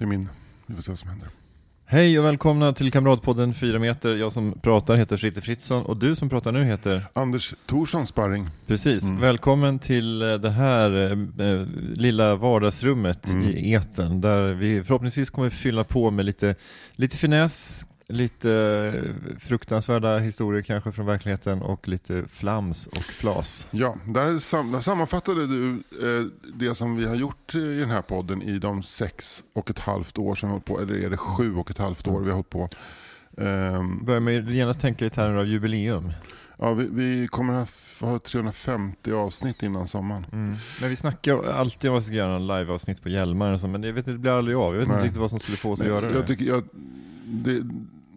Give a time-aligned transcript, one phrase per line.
[0.00, 0.28] Det är min.
[0.66, 1.28] Vi får se vad som händer.
[1.84, 4.14] Hej och välkomna till Kamratpodden 4 meter.
[4.14, 7.02] Jag som pratar heter Fritte Fritzson och du som pratar nu heter?
[7.12, 8.48] Anders Thorsson Sparring.
[8.66, 9.04] Precis.
[9.04, 9.20] Mm.
[9.20, 13.48] Välkommen till eh, det här eh, lilla vardagsrummet mm.
[13.48, 16.54] i eten där vi förhoppningsvis kommer fylla på med lite,
[16.92, 18.92] lite finess, lite
[19.38, 23.68] fruktansvärda historier kanske från verkligheten och lite flams och flas.
[23.70, 28.02] Ja, där, sam där sammanfattade du eh, det som vi har gjort i den här
[28.02, 31.10] podden i de sex och ett halvt år som vi har hållit på, eller är
[31.10, 32.68] det sju och ett halvt år vi har hållit på.
[33.36, 36.12] Um, Börjar med genast tänka i termer av jubileum.
[36.58, 40.26] Ja, vi, vi kommer att ha 350 avsnitt innan sommaren.
[40.32, 40.54] Mm.
[40.80, 43.68] Men vi snackar alltid om att vi ska göra en live-avsnitt på Hjälmar och så,
[43.68, 44.74] men jag vet, det blir aldrig av.
[44.74, 44.96] Jag vet Nej.
[44.96, 46.26] inte riktigt vad som skulle få oss att göra jag det.
[46.26, 46.64] Tycker, jag,
[47.24, 47.62] det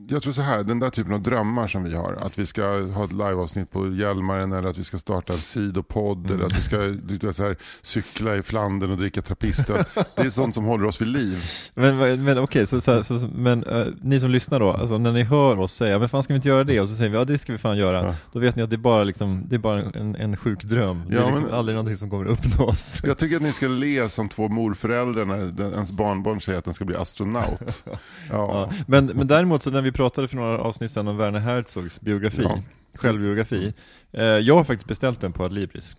[0.08, 2.62] jag tror så här, den där typen av drömmar som vi har, att vi ska
[2.82, 6.32] ha ett liveavsnitt på Hjälmaren eller att vi ska starta en sidopodd mm.
[6.32, 9.84] eller att vi ska du så här, cykla i Flandern och dricka trappisten.
[10.16, 11.38] det är sånt som håller oss vid liv.
[11.74, 15.12] Men, men okej, okay, så, så, så, men uh, ni som lyssnar då, alltså, när
[15.12, 16.82] ni hör oss säga, men fan ska vi inte göra det?
[16.82, 18.06] Och så säger vi, ja det ska vi fan göra.
[18.06, 18.16] Ja.
[18.32, 21.04] Då vet ni att det är bara, liksom, det är bara en, en sjuk dröm.
[21.08, 23.02] Det är ja, liksom men, aldrig någonting som kommer uppnås.
[23.04, 26.74] Jag tycker att ni ska le som två morföräldrar när ens barnbarn säger att den
[26.74, 27.84] ska bli astronaut.
[27.86, 27.98] ja.
[28.30, 28.70] ja.
[28.88, 32.42] Men, men däremot så när vi pratade för några avsnitt sedan om Werner Herzogs biografi,
[32.44, 32.60] ja.
[32.94, 33.74] självbiografi.
[34.12, 35.98] Eh, jag har faktiskt beställt den på Adlibris.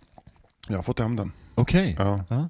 [0.67, 1.31] Jag har fått hem den.
[1.55, 1.93] Okej.
[1.93, 2.19] Okay.
[2.29, 2.49] Ja.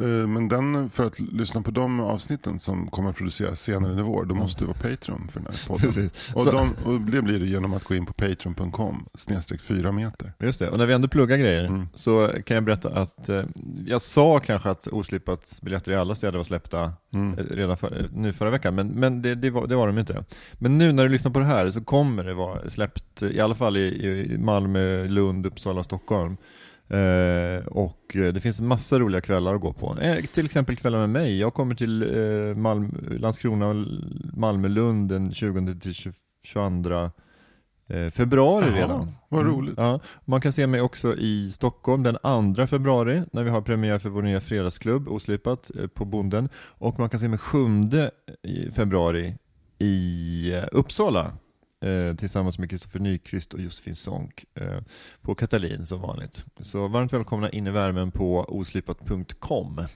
[0.00, 0.26] -huh.
[0.26, 4.24] Men den, för att lyssna på de avsnitten som kommer att produceras senare i vår,
[4.24, 6.10] då måste du vara Patreon för den här podden.
[6.34, 10.32] och, de, och det blir det genom att gå in på patreon.com snedstreck 4 meter.
[10.38, 11.88] Just det, och när vi ändå pluggar grejer mm.
[11.94, 13.44] så kan jag berätta att eh,
[13.86, 17.38] jag sa kanske att Oslipats biljetter i alla städer var släppta mm.
[17.38, 20.24] Eh, redan för, nu förra veckan, men, men det, det, var, det var de inte.
[20.52, 23.54] Men nu när du lyssnar på det här så kommer det vara släppt, i alla
[23.54, 23.80] fall i,
[24.34, 26.36] i Malmö, Lund, Uppsala, Stockholm.
[26.90, 29.96] Eh, och det finns massa roliga kvällar att gå på.
[30.00, 31.38] Eh, till exempel kvällar med mig.
[31.38, 33.86] Jag kommer till eh, Malm Landskrona och
[34.32, 35.94] Malmö, Lund den 20 till
[36.44, 37.10] 22
[37.90, 39.10] eh, februari Aha, redan.
[39.28, 39.52] Vad mm.
[39.52, 39.78] roligt.
[39.78, 40.00] Mm, ja.
[40.24, 44.08] Man kan se mig också i Stockholm den 2 februari när vi har premiär för
[44.08, 46.48] vår nya fredagsklubb Oslipat eh, på Bonden.
[46.56, 47.66] Och man kan se mig 7
[48.72, 49.36] februari
[49.78, 51.32] i eh, Uppsala
[51.80, 54.80] eh, tillsammans med Kristoffer Nyqvist och Josefin Sonck eh,
[55.22, 56.44] på Katalin som vanligt.
[56.60, 59.86] Så varmt välkomna in i värmen på oslipat.com.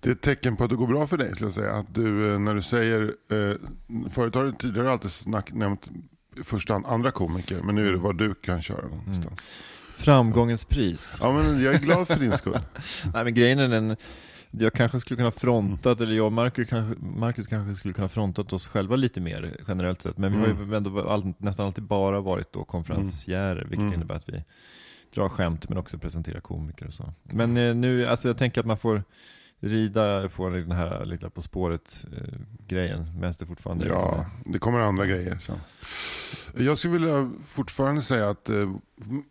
[0.00, 1.72] Det är ett tecken på att det går bra för dig skulle jag säga.
[1.72, 3.56] Att du, eh, när du säger, eh,
[4.10, 5.90] förut har du tidigare alltid snack, nämnt
[6.44, 9.24] första andra komiker, men nu är det vad du kan köra någonstans.
[9.24, 9.34] Mm.
[9.96, 11.18] Framgångens pris.
[11.22, 12.58] Ja men jag är glad för din skull.
[13.14, 13.96] Nej men grejen är den,
[14.50, 18.52] jag kanske skulle kunna frontat, eller jag och Marcus kanske, Marcus kanske skulle kunna frontat
[18.52, 20.18] oss själva lite mer generellt sett.
[20.18, 20.72] Men vi har ju mm.
[20.72, 23.68] ändå all, nästan alltid bara varit då konferensjärer, mm.
[23.68, 23.94] vilket mm.
[23.94, 24.44] innebär att vi
[25.14, 27.12] drar skämt men också presenterar komiker och så.
[27.22, 29.02] Men eh, nu, alltså jag tänker att man får
[29.60, 34.80] rida på den här lilla På spåret-grejen eh, medan det fortfarande är Ja, det kommer
[34.80, 35.58] andra grejer sen.
[36.56, 38.70] Jag skulle vilja fortfarande säga att eh,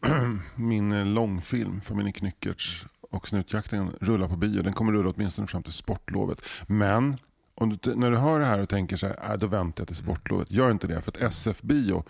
[0.55, 4.61] min långfilm, Familjen Knyckertz, och Snutjakten rullar på bio.
[4.61, 6.41] Den kommer rulla åtminstone fram till sportlovet.
[6.67, 7.17] Men
[7.55, 9.87] om du, när du hör det här och tänker så här, äh, då väntar jag
[9.87, 10.51] till sportlovet.
[10.51, 12.03] Gör inte det, för att SF-bio,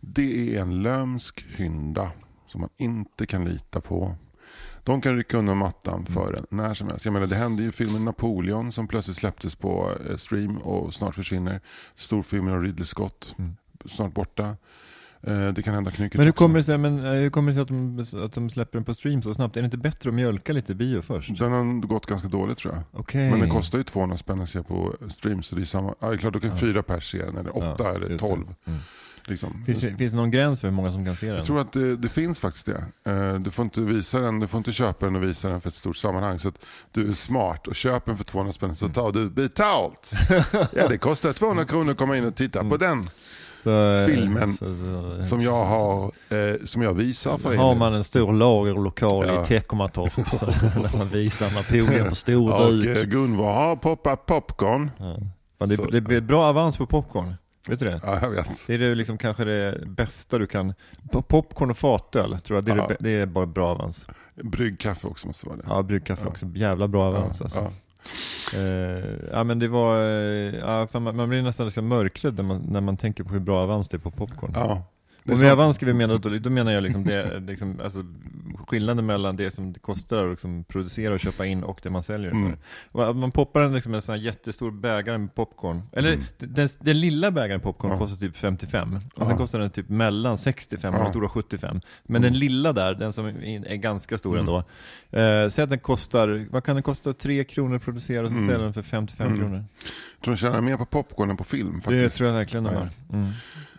[0.00, 2.10] det är en lömsk hynda
[2.46, 4.16] som man inte kan lita på.
[4.84, 7.04] De kan rycka undan mattan för en när som helst.
[7.04, 11.14] Jag menar, det hände ju filmen Napoleon som plötsligt släpptes på eh, stream och snart
[11.14, 11.60] försvinner.
[11.96, 13.56] Storfilmen av Ridley Scott, mm.
[13.86, 14.56] snart borta.
[15.26, 17.54] Eh, det kan hända knycket Men hur kommer det sig, men, eh, hur kommer det
[17.54, 19.56] sig att, de, att de släpper den på stream så snabbt?
[19.56, 21.38] Är det inte bättre att mjölka lite bio först?
[21.38, 23.00] Den har gått ganska dåligt tror jag.
[23.00, 23.30] Okay.
[23.30, 25.94] Men den kostar ju 200 spänn att se på stream, så det är samma.
[26.00, 26.56] Ja, det är klart, då kan ja.
[26.56, 28.54] fyra pers se den, eller åtta ja, eller tolv.
[28.64, 28.78] Mm.
[29.28, 29.64] Liksom.
[29.66, 31.36] Finns, det, finns det någon gräns för hur många som kan se den?
[31.36, 33.10] Jag tror att det, det, finns faktiskt det.
[33.12, 35.68] Eh, du får inte visa den, du får inte köpa den och visa den för
[35.68, 36.38] ett stort sammanhang.
[36.38, 36.58] Så att
[36.92, 40.12] du är smart och köper den för 200 spänn så tar du betalt.
[40.72, 42.70] ja, det kostar 200 kronor att komma in och titta mm.
[42.70, 43.10] på den.
[43.66, 47.56] Så, eh, filmen så, så, som, jag har, eh, som jag visar för er.
[47.56, 49.42] Har man en stor lagerlokal ja.
[49.42, 52.86] i Teckomatorp där man visar Napoleon på stor duk.
[52.96, 54.90] Och eh, Gunvor har poppat popcorn.
[54.98, 55.66] Ja.
[55.66, 57.34] Det, det blir bra avans på popcorn.
[57.68, 58.00] Vet du det?
[58.02, 58.64] Ja, jag vet.
[58.66, 60.74] Det är det liksom kanske det bästa du kan,
[61.12, 62.86] po- popcorn och fatöl tror jag, det är, Ja.
[62.88, 64.06] det, det är bara bra avans.
[64.42, 65.64] Bryggkaffe också måste vara det.
[65.68, 66.28] Ja, bryggkaffe Ja.
[66.28, 67.72] också, jävla bra avans ja, alltså.
[68.54, 72.80] Uh, ja men det var, uh, man, man blir nästan liksom mörkrädd när man, när
[72.80, 74.52] man tänker på hur bra avans det är på popcorn.
[74.54, 74.82] Ja.
[75.32, 78.04] Och med ska vi mena, då, menar jag liksom det, liksom, alltså,
[78.68, 82.02] skillnaden mellan det som det kostar att liksom producera och köpa in och det man
[82.02, 82.56] säljer Mm.
[82.92, 83.12] för.
[83.12, 86.24] Man poppar en, liksom, en sån här jättestor bägare med popcorn, eller Mm.
[86.38, 87.98] den, den lilla bägaren popcorn Ja.
[87.98, 89.26] kostar typ 55, och Ja.
[89.26, 91.02] sen kostar den typ mellan 65 och Ja.
[91.04, 91.80] den stora 75.
[92.04, 92.32] Men Mm.
[92.32, 94.40] den lilla där, den som är är ganska stor Mm.
[94.40, 94.58] ändå,
[95.20, 97.12] eh, säg att den kostar, vad kan den kosta?
[97.12, 98.46] 3 kronor att producera och så Mm.
[98.48, 99.38] säljer den för 55 Mm.
[99.38, 99.64] kronor.
[100.16, 101.88] Jag tror de tjänar mer på popcorn än på film faktiskt.
[101.90, 102.88] Det tror jag verkligen de har.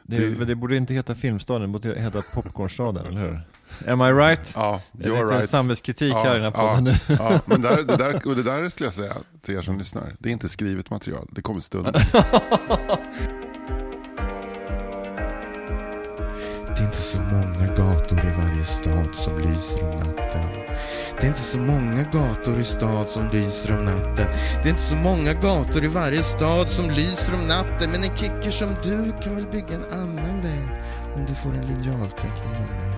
[0.09, 3.41] Det, Det- men det borde inte heta Filmstaden, det borde heta Popcornstaden, eller hur?
[3.91, 4.51] Am I right?
[4.55, 5.49] Ja, Det är you're lite right.
[5.49, 6.69] samhällskritik Ja, här i den här ja.
[6.75, 7.15] podden nu.
[7.19, 10.15] Ja, men där, det, där, och det där skulle jag säga till er som lyssnar.
[10.19, 11.93] Det är inte skrivet material, det kommer stunden.
[16.67, 20.56] Det är inte så många gator i varje stad som lyser om natten.
[21.19, 24.27] Det är inte så många gator i stad som lyser om natten.
[24.63, 27.91] Det är inte så många gator i varje stad som lyser om natten.
[27.91, 30.81] Men en kicker som du kan väl bygga en annan väg
[31.15, 32.97] om du får en linjalteckning av mig.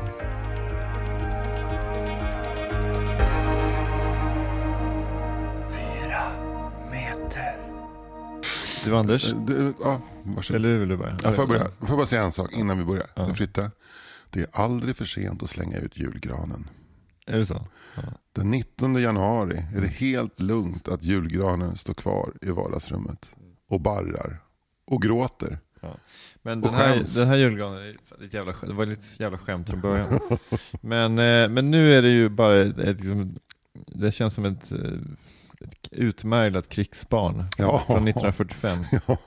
[8.86, 10.56] Du Anders, Du, ja, varsågod.
[10.66, 11.18] eller vill du börja?
[11.24, 11.68] Jag får, jag börja.
[11.80, 13.08] Jag får bara säga en sak innan vi börjar.
[13.16, 13.34] Ja.
[13.34, 13.72] Fritte,
[14.30, 16.68] det är aldrig för sent att slänga ut julgranen.
[17.30, 17.68] Är det så?
[18.34, 23.36] Den 19 januari är det helt lugnt att julgranen står kvar i vardagsrummet
[23.70, 24.40] och barrar
[24.86, 25.60] och gråter.
[26.42, 27.94] Men Och den här, den här julgranen,
[28.24, 30.20] ett jävla, det var lite jävla skämt från början.
[30.82, 33.36] men, eh, men nu är det ju bara ett, liksom,
[33.88, 34.80] det känns som ett, eh,
[35.62, 37.84] ett utmärglat krigsbarn Ja.
[37.88, 38.78] från 1945.
[39.08, 39.18] Ja,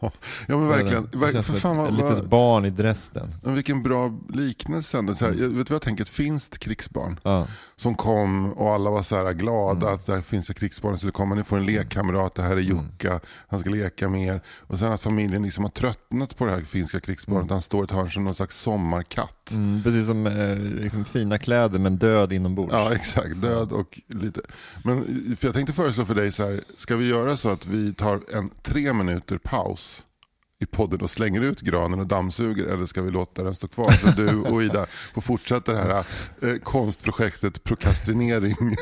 [0.49, 1.09] ja men verkligen.
[1.13, 3.35] Det känns för som fan ett, vad, ett litet barn i Dresden.
[3.43, 4.99] men vilken bra liknelse.
[4.99, 5.15] ändå.
[5.15, 6.03] Så här, jag, vet du vad jag tänker?
[6.05, 7.47] Ett finskt krigsbarn Ja.
[7.83, 9.95] Som kom och alla var så här glada Mm.
[9.95, 11.35] att det finska krigsbarnet skulle komma.
[11.35, 14.41] Ni får en lekkamrat, det här är Jukka, han ska leka med er.
[14.67, 17.51] Och sen att familjen liksom har tröttnat på det här finska krigsbarnet.
[17.51, 19.51] Han står i ett hörn som någon slags sommarkatt.
[19.51, 22.73] Mm, precis som eh, liksom fina kläder men död inombords.
[22.73, 23.43] Ja, exakt.
[23.43, 24.41] Död och lite.
[24.85, 25.05] Men
[25.39, 28.21] för jag tänkte föreslå för dig så här, ska vi göra så att vi tar
[28.35, 30.07] en tre minuter paus
[30.63, 33.91] i podden och slänger ut granen och dammsuger eller ska vi låta den stå kvar
[33.91, 36.05] så du och Ida får fortsätta det här
[36.43, 38.55] eh, konstprojektet prokrastinering.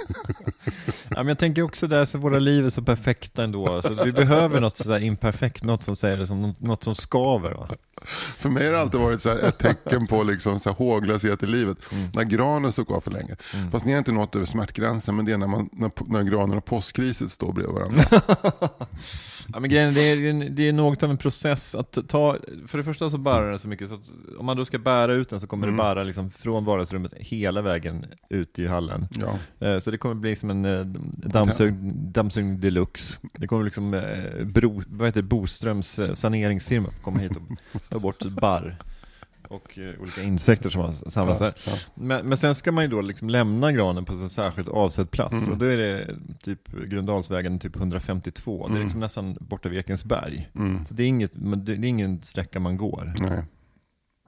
[1.10, 4.12] Ja, men jag tänker också där, så våra liv är så perfekta ändå, så vi
[4.12, 7.54] behöver något sådär imperfekt, något som säger det som, något som skaver.
[7.54, 7.68] Va?
[8.38, 11.46] För mig har det alltid varit så ett tecken på liksom så här håglöshet i
[11.46, 11.78] livet
[12.14, 13.36] när granen står kvar för länge.
[13.72, 16.58] Fast ni har inte nått över smärtgränsen men det är när, man, när, när granen
[16.58, 18.02] och påskriset står bredvid varandra.
[19.52, 22.36] Ja, men grejen det är, det är något av en process att ta,
[22.66, 23.98] för det första så bärrar den så mycket, så
[24.38, 27.62] om man då ska bära ut den så kommer det bära liksom från vardagsrummet hela
[27.62, 29.08] vägen ut i hallen.
[29.10, 29.66] Ja.
[29.66, 33.18] Eh, Så det kommer bli som en eh, dammsug, dammsugning deluxe.
[33.32, 38.24] Det kommer liksom eh, Bro, vad heter Boströms eh, saneringsfirma komma hit och ta bort
[38.24, 38.76] barr
[39.48, 41.54] och eh, olika insekter som har samlats där.
[41.66, 41.72] Ja.
[41.94, 45.42] Men, men sen ska man ju då liksom lämna granen på en särskilt avsedd plats
[45.42, 45.52] Mm.
[45.52, 48.82] och då är det typ Gröndalsvägen typ 152, det är Mm.
[48.82, 50.50] liksom nästan borta vid Ekensberg.
[50.54, 50.84] Mm.
[50.86, 51.32] Så det är, inget,
[51.66, 53.14] det är ingen sträcka man går.
[53.18, 53.44] Nej.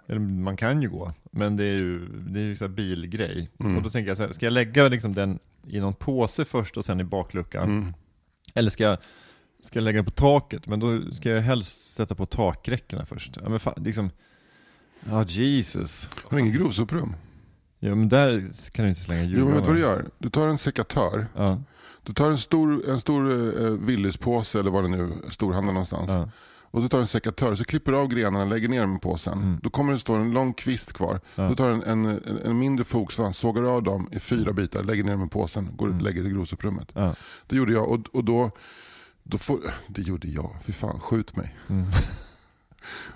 [0.07, 3.51] Eller man kan ju gå, men det är ju, det är ju så här bilgrej.
[3.61, 3.77] Mm.
[3.77, 6.77] Och då tänker jag så här, ska jag lägga liksom den i någon påse först
[6.77, 7.63] och sen i bakluckan?
[7.71, 7.95] Mm.
[8.55, 8.99] Eller ska jag,
[9.63, 10.67] ska jag lägga den på taket?
[10.67, 13.37] Men då ska jag helst sätta på takräckena först.
[13.43, 14.11] Ja men fan, liksom,
[15.11, 16.11] ja Jesus.
[16.29, 17.15] Har du inget grovsoprum?
[17.79, 19.51] Ja men där kan du inte slänga Jo, julgranar.
[19.51, 20.11] men vet du vad du gör?
[20.19, 21.27] Du tar en sekatör.
[21.37, 21.63] Ja,
[22.03, 23.31] Du tar en stor, en stor
[23.65, 26.11] eh, Willys-påse eller vad det nu storhandlar någonstans.
[26.11, 26.31] ja,
[26.73, 28.99] Och du tar en sekatör, så klipper du av grenarna och lägger ner dem i
[28.99, 29.39] påsen.
[29.43, 29.61] Mm.
[29.63, 31.21] Då kommer det stå en lång kvist kvar.
[31.35, 31.49] Ja.
[31.49, 35.05] Du tar en, en, en, en mindre fogsvans, sågar av dem i fyra bitar, lägger
[35.05, 36.05] ner dem i påsen, går ut och Mm.
[36.05, 36.89] lägger i grosoprummet.
[36.95, 37.15] ja.
[37.47, 38.51] Det gjorde jag och, och då,
[39.23, 41.57] då får, det gjorde jag, fy fan skjut mig.
[41.69, 41.87] Mm.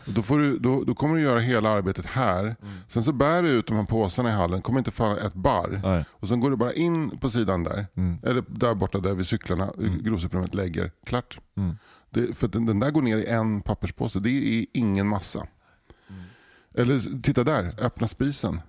[0.06, 2.42] Då, får du, då, då kommer du göra hela arbetet här.
[2.44, 2.56] Mm.
[2.88, 5.80] Sen så bär du ut de här påsarna i hallen, kommer inte falla ett barr.
[5.84, 6.04] Nej.
[6.10, 8.18] Och sen går du bara in på sidan där, Mm.
[8.22, 10.02] eller där borta där vid cyklarna, Mm.
[10.02, 11.38] grosoprummet lägger, klart.
[11.56, 11.76] Mm.
[12.10, 15.46] Det, för den, den där går ner i en papperspåse, det är ingen massa.
[16.08, 16.22] Mm.
[16.75, 18.60] Eller titta där, öppna spisen.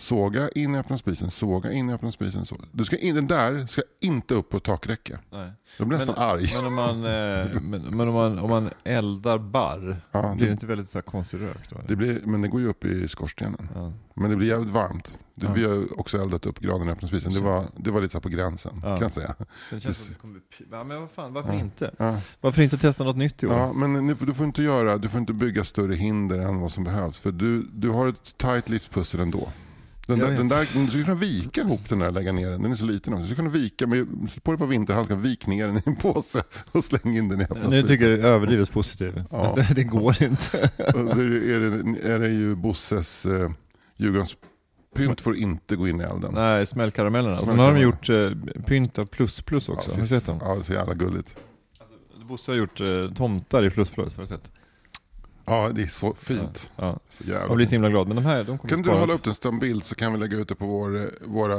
[0.00, 2.44] Såga in i öppna spisen, såga in i öppna spisen.
[2.44, 2.56] Så.
[2.72, 5.18] Du ska in, den där ska inte upp på takräcke.
[5.30, 5.52] Nej.
[5.78, 6.50] Jag blir nästan arg.
[6.54, 10.50] Men om man, eh, men, men om man, om man eldar barr, Ja, blir det
[10.50, 11.76] det, inte väldigt så här, konstig rök då?
[11.88, 13.68] det blir, men det går ju upp i skorstenen.
[13.74, 13.92] Ja.
[14.14, 15.18] Men det blir jävligt varmt.
[15.34, 15.52] Det, Ja.
[15.52, 17.32] Vi har också eldat upp granen i öppna spisen.
[17.32, 19.34] Det var, det var lite så här på gränsen kan jag säga.
[19.70, 20.40] Det känns som det kommer
[20.70, 21.90] Ja, men vad fan, varför inte?
[22.40, 23.52] Varför inte testa något nytt i år?
[23.54, 26.72] Ja, men nu, du får inte göra, du får inte bygga större hinder än vad
[26.72, 27.18] som behövs.
[27.18, 29.48] För du, du har ett tight livspussel ändå.
[30.08, 32.62] Den där, den där, du skulle kunna vika ihop den där och lägga ner den.
[32.62, 33.22] Den är så liten också.
[33.22, 35.96] Du skulle kunna vika, med, sätt på dig på vinterhandskar, vik ner den i en
[35.96, 37.86] påse och släng in den i öppna Nu spisen.
[37.86, 39.24] tycker jag är överdrivet positiv.
[39.30, 39.38] Ja.
[39.38, 40.70] Alltså, det går inte.
[40.78, 43.50] Så är det, är det, det ju Bosses eh,
[43.96, 44.36] Djurgårdens
[44.96, 46.30] pynt får inte gå in i elden.
[46.34, 47.38] Nej, smällkaramellerna.
[47.40, 49.90] Och sen har de gjort eh, pynt av plus plus också.
[49.90, 50.38] Ja, har du sett dem?
[50.42, 51.36] Ja, det är så jävla gulligt.
[52.28, 54.50] Bosse har gjort eh, tomtar i plus plus, har du sett?
[55.48, 56.70] Ja, det är så fint.
[56.76, 56.98] Ja.
[57.08, 57.70] Så Jag jävla blir fint.
[57.70, 58.06] så himla glad.
[58.08, 60.18] Men de här, de kommer Kan du hålla upp en stam bild så kan vi
[60.18, 61.56] lägga ut det på vår, våra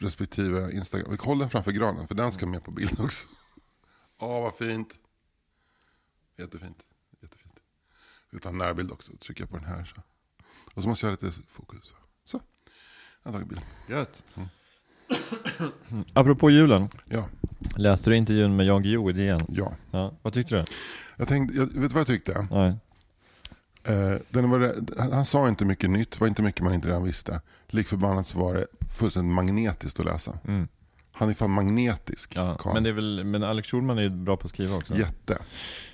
[0.00, 1.10] respektive Instagram.
[1.10, 3.26] Vi håller den framför granen för den ska med på bild också.
[4.20, 4.94] Ja, vad fint.
[6.38, 6.78] Jättefint.
[7.22, 7.54] Jättefint.
[8.30, 9.12] Vi tar en närbild också.
[9.16, 10.02] Trycker jag på den här så.
[10.74, 11.84] Och så måste jag ha lite fokus.
[11.84, 12.38] Så.
[12.38, 12.40] så.
[13.22, 13.60] Jag har tagit bild.
[13.88, 14.22] Gött.
[14.34, 14.48] Mm.
[16.14, 16.88] Apropå julen.
[17.06, 17.28] Ja,
[17.76, 19.40] Läste du intervjun med Jan Guillou i DN?
[19.48, 19.72] ja.
[19.90, 20.14] Ja.
[20.22, 20.64] Vad tyckte du?
[21.16, 22.46] Jag tänkte, jag, vet du vad jag tyckte?
[22.50, 22.76] Nej.
[24.28, 24.74] Den var,
[25.12, 27.40] han sa inte mycket nytt, var inte mycket man inte redan visste.
[27.68, 30.38] Lik förbannat så var det fullständigt magnetiskt att läsa.
[30.48, 30.68] Mm.
[31.16, 32.58] Han är fan magnetisk, Ja.
[32.74, 34.94] Men, det är väl, men Alex Schulman är ju bra på att skriva också.
[34.94, 35.38] Jätte.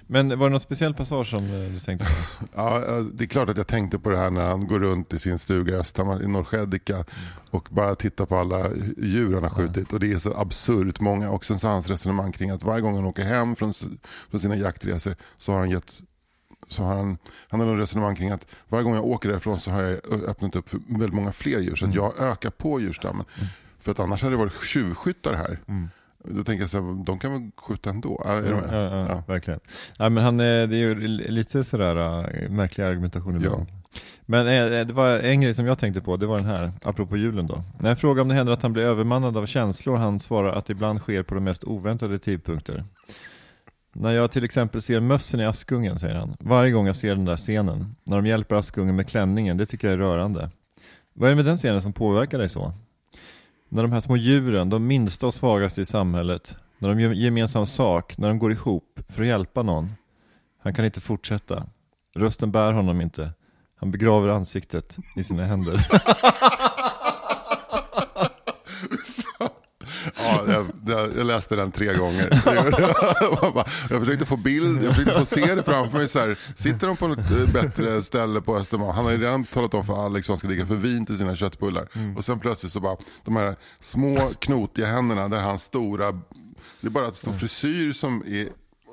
[0.06, 2.46] Men var det någon speciell passage som eh, du tänkte på?
[2.54, 5.12] Ja, eh, det är klart att jag tänkte på det här när han går runt
[5.12, 7.04] i sin stuga i Östhammar i Norrskedika
[7.50, 9.92] och bara tittar på alla djur han har skjutit.
[9.92, 11.30] Och det är så absurt många.
[11.30, 13.72] Och sen så hans resonemang kring att varje gång han åker hem från,
[14.30, 16.00] från sina jaktresor så har han gett
[16.70, 19.70] så har han, han har någon resonemang kring att varje gång jag åker därifrån så
[19.70, 19.98] har jag
[20.28, 21.74] öppnat upp för väldigt många fler djur.
[21.76, 23.24] Så att jag ökar på djurstammen.
[23.80, 25.58] För att annars hade det varit tjuvskyttar här.
[26.24, 28.22] Då tänker jag så här, de kan väl skjuta ändå?
[28.26, 28.64] Är Ja, med?
[28.70, 29.22] ja, Ja.
[29.26, 29.60] verkligen.
[29.98, 31.96] Nej, men han, är- det är ju lite sådär
[32.42, 33.66] äh, märklig argumentation ibland.
[34.26, 37.16] Men eh, det var en grej som jag tänkte på, det var den här, apropå
[37.16, 37.62] julen då.
[37.78, 40.66] När jag frågar om det händer att han blir övermannad av känslor, han svarar att
[40.66, 42.84] det ibland sker på de mest oväntade tidpunkter.
[43.92, 46.36] När jag till exempel ser mössen i Askungen, säger han.
[46.40, 49.88] Varje gång jag ser den där scenen, när de hjälper Askungen med klänningen, det tycker
[49.88, 50.50] jag är rörande.
[51.12, 52.72] Vad är det med den scenen som påverkar dig så?
[53.68, 57.66] När de här små djuren, de minsta och svagaste i samhället, när de gör gemensam
[57.66, 59.92] sak, när de går ihop för att hjälpa någon.
[60.62, 61.66] Han kan inte fortsätta.
[62.14, 63.30] Rösten bär honom inte.
[63.76, 65.86] Han begraver ansiktet i sina händer.
[70.46, 72.28] Ja, jag, läste den tre gånger.
[73.90, 76.08] Jag försökte få bild, jag försökte få se det framför mig.
[76.08, 78.94] Så här, sitter de på något eh, bättre ställe på Östermalm?
[78.94, 81.18] Han har ju redan talat om för Alex vad han ska dricka för vin till
[81.18, 81.88] sina köttbullar.
[82.16, 86.12] Och sen plötsligt så bara, de här små knotiga händerna där hans stora,
[86.80, 88.48] det är bara att stå frisyr som är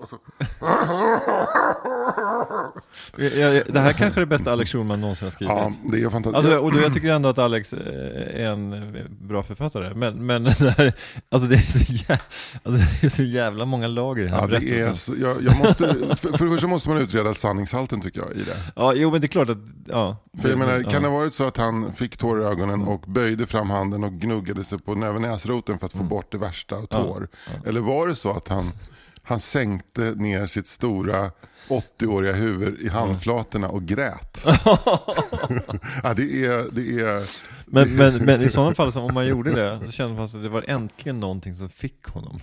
[0.05, 0.19] så-
[3.71, 5.55] det här kanske är det bästa Alex Schulman någonsin har skrivit.
[5.55, 6.35] Ja, det är fantastiskt.
[6.35, 10.25] Alltså, och då, jag tycker ändå att Alex eh, är en eh, bra författare, men,
[10.25, 10.93] men det här,
[11.29, 12.17] alltså, det är så jävla,
[12.63, 14.91] alltså det är så jävla många lager i den här Ja, det berättelsen.
[14.91, 18.31] är, så- jag, jag måste, för, för det första måste man utreda sanningshalten tycker jag
[18.31, 18.57] i det.
[18.75, 20.17] Ja, jo men det är klart att, ja.
[20.41, 20.89] För jag menar, ja.
[20.89, 24.03] kan det ha varit så att han fick tår i ögonen och böjde fram handen
[24.03, 27.27] och gnuggade sig på näven näsroten för att få bort det värsta av tår?
[27.65, 28.71] Eller var det så att han,
[29.27, 31.31] han sänkte ner sitt stora
[31.67, 34.43] 80-åriga huvud i handflatorna och grät?
[36.03, 36.71] ja, det är...
[36.71, 37.29] Det är
[37.65, 40.33] Men, men, men i sådana fall, som om man gjorde det, så kände man att
[40.43, 42.39] det var äntligen någonting som fick honom.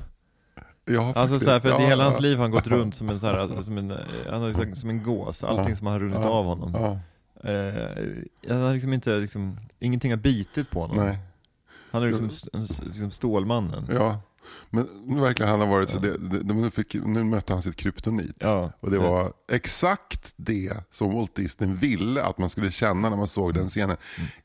[0.84, 2.20] ja, Alltså så här, för att i Ja, hela hans ja.
[2.20, 3.90] liv har han gått runt som en, så här, som en,
[4.30, 6.28] han har som en gås, allting som har runnit Ja.
[6.28, 6.70] av honom.
[6.74, 6.98] Ja,
[7.50, 7.74] Eh,
[8.48, 10.96] han har liksom inte, liksom, ingenting har bitit på honom.
[11.06, 11.18] nej.
[11.90, 12.30] Han är liksom,
[12.84, 13.88] liksom Stålmannen.
[13.92, 14.20] Ja.
[14.70, 18.36] Men verkligen han har varit så, det, det, nu, fick, nu mötte han sitt kryptonit.
[18.38, 18.72] Ja.
[18.80, 23.28] Och det var exakt det som Walt Disney ville att man skulle känna när man
[23.28, 23.96] såg den scenen.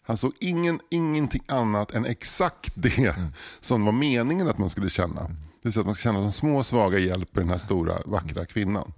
[0.01, 3.15] Han såg ingen, ingenting annat än exakt det
[3.59, 5.21] som var meningen att man skulle känna.
[5.21, 7.97] Det vill säga att man ska känna att de små svaga hjälper den här stora
[8.05, 8.93] vackra kvinnan.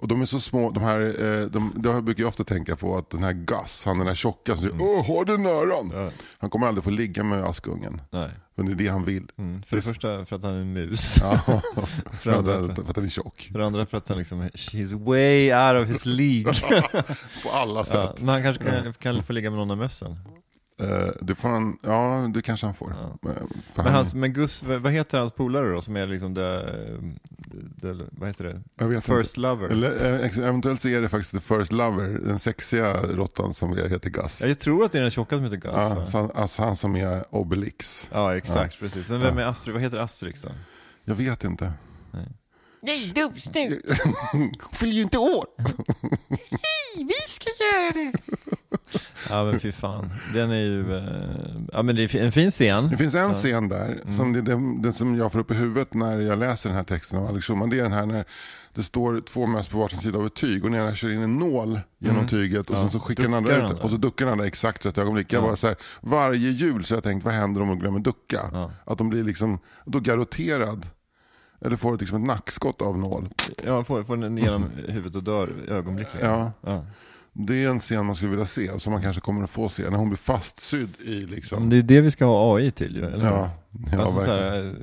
[0.00, 2.96] Och de är så små, de här, eh, de, det brukar jag ofta tänka på
[2.96, 5.90] att den här Gus, han den här tjocka som säger åh ha den näran.
[5.94, 6.10] Ja.
[6.38, 8.02] Han kommer aldrig få ligga med Askungen.
[8.10, 8.30] Nej.
[8.54, 9.30] Men det är det han vill.
[9.38, 9.62] Mm.
[9.62, 11.16] För det första för att han är en mus.
[11.20, 13.48] Ja, För för, det att, andra, för att han är tjock.
[13.52, 16.52] för det andra för att han liksom, he's way out of his league.
[17.42, 18.22] På alla ja, sätt.
[18.22, 20.18] men han kanske kan, kan få ligga med någon av mössen.
[20.80, 22.94] Eh, det får han, ja det kanske han får.
[23.00, 23.18] Ja.
[23.22, 23.36] Men,
[23.86, 26.62] han- hans, men Gus, vad heter hans polare då som är liksom det,
[27.76, 29.00] det vad heter det?
[29.00, 29.40] First inte.
[29.40, 29.68] lover?
[29.68, 34.10] Eller, eh, eventuellt så är det faktiskt the first lover, den sexiga råttan som heter
[34.10, 34.40] Gus.
[34.42, 35.72] Ja, jag tror att det är den tjocka som heter Gus.
[35.74, 38.08] Ja, så han, alltså han som är Obelix.
[38.12, 39.08] Ja, exakt, precis.
[39.08, 39.74] Men vem är Astrid?
[39.74, 40.48] Vad heter Asterix då?
[41.04, 41.72] Jag vet inte.
[42.10, 42.26] Nej,
[43.14, 43.86] dumsnut.
[44.72, 45.44] Fyll ju inte år!
[46.96, 48.12] Vi ska göra det.
[49.30, 50.10] Ja men fy fan.
[50.34, 52.88] Den är ju, eh, ja men det är en fin scen.
[52.88, 54.12] Det finns en scen där, Mm.
[54.16, 56.84] som det, det, den som jag får upp i huvudet när jag läser den här
[56.84, 57.70] texten av Alex Schulman.
[57.70, 58.24] Det är den här när
[58.74, 61.22] det står två möss på varsin sida av ett tyg och när jag kör in
[61.22, 62.28] en nål genom Mm.
[62.28, 62.80] tyget och Ja.
[62.80, 63.70] sen så skickar den andra ut den det.
[63.70, 63.84] andra.
[63.84, 65.32] och så duckar den andra exakt rätt ögonblick.
[65.32, 65.46] Jag Ja.
[65.46, 68.40] bara så här, varje jul så har jag tänkt, vad händer om de glömmer ducka?
[68.52, 68.70] Ja.
[68.86, 70.86] Att de blir liksom, då garrotterad.
[71.60, 73.28] Eller får liksom ett nackskott av nål.
[73.64, 76.30] Ja, får, får den genom huvudet och dör ögonblickligen.
[76.30, 76.52] Ja.
[76.60, 76.86] Ja.
[77.32, 79.90] Det är en scen man skulle vilja se, som man kanske kommer att få se.
[79.90, 81.70] När hon blir fastsydd i Men liksom.
[81.70, 83.26] det är det vi ska ha AI till ju, eller?
[83.26, 83.50] Ja,
[83.92, 84.74] ja alltså så här,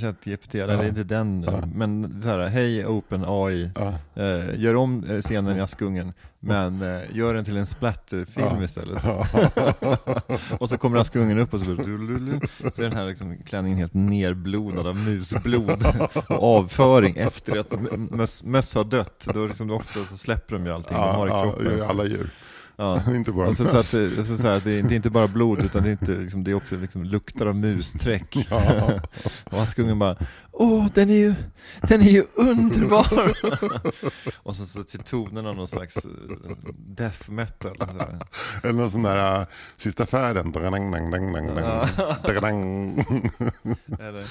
[0.00, 0.88] ChatGPT, eller Ja.
[0.88, 1.62] inte den, Ja.
[1.74, 3.94] men så här, hej Open AI, Ja.
[4.22, 9.04] eh, gör om eh, scenen i Askungen, men eh, gör den till en splatterfilm istället.
[10.58, 14.86] och så kommer Askungen upp och så, så är den här liksom, klänningen helt nerblodad
[14.86, 15.84] av musblod
[16.28, 17.72] och avföring efter att
[18.10, 19.28] möss, möss har dött.
[19.34, 21.82] Då, liksom, ofta så släpper de ju allting de har i kroppen.
[21.90, 22.30] alla djur.
[22.80, 23.02] Ja.
[23.14, 25.28] inte bara Och så, att, det, så, så att det, är- det är inte bara
[25.28, 28.36] blod utan det är, inte, liksom, det är också liksom, luktar av musträck.
[28.50, 29.00] Ja.
[29.44, 30.16] och Askungen bara
[30.62, 31.34] Åh, den är ju,
[31.82, 33.32] den är ju underbar!
[34.36, 36.10] och så, så till tonen av någon slags eh,
[36.76, 37.76] death metal.
[37.78, 38.18] Så här.
[38.62, 40.52] Eller någon sån där uh, sista färden.
[40.52, 41.88] Dang, dang, dang, dang, dang, Ja.
[42.22, 43.04] dang, dang.
[44.00, 44.24] Eller,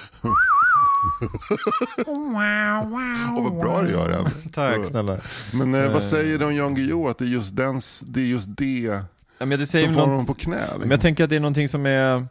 [2.05, 3.37] Wow, wow.
[3.37, 4.51] Åh, vad bra du gör den.
[4.51, 5.17] tack snälla.
[5.53, 5.93] Men eh, Eh.
[5.93, 7.07] vad säger du om Jan Guillou?
[7.09, 9.01] Att det är just, den, det, är just det
[9.37, 10.57] Ja, men det säger som får något, honom på knä?
[10.61, 10.79] Liksom.
[10.79, 12.27] Men jag tänker att det är någonting som är,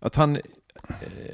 [0.00, 0.42] att han, eh,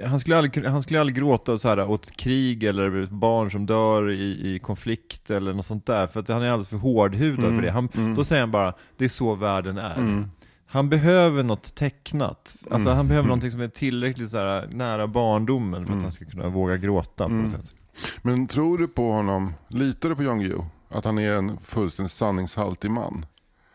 [0.07, 4.11] han skulle aldrig, han skulle aldrig gråta så här åt krig eller barn som dör
[4.11, 7.57] i, i konflikt eller något sånt där, för att han är alldeles för hårdhudad Mm,
[7.57, 7.71] för det.
[7.71, 8.15] Han, mm.
[8.15, 9.95] Då säger han bara, det är så världen är.
[9.97, 10.31] Mm.
[10.67, 12.57] Han behöver något tecknat.
[12.71, 12.97] Alltså Mm.
[12.97, 13.29] han behöver Mm.
[13.29, 16.03] någonting som är tillräckligt så här, nära barndomen för att Mm.
[16.03, 17.75] han ska kunna våga gråta på något sätt.
[18.23, 19.55] Men tror du på honom?
[19.69, 20.65] Litar du på Jan Guillou?
[20.89, 23.27] Att han är en fullständigt sanningshaltig man?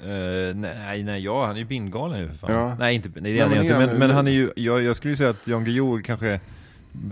[0.03, 2.51] Eh, nej, nej, ja, han är ju bindgalen ju för fan.
[2.51, 2.75] Ja.
[2.79, 5.12] Nej, inte, nej, det är han inte, men, men han är ju, jag, jag skulle
[5.12, 6.39] ju säga att Jan Guillou kanske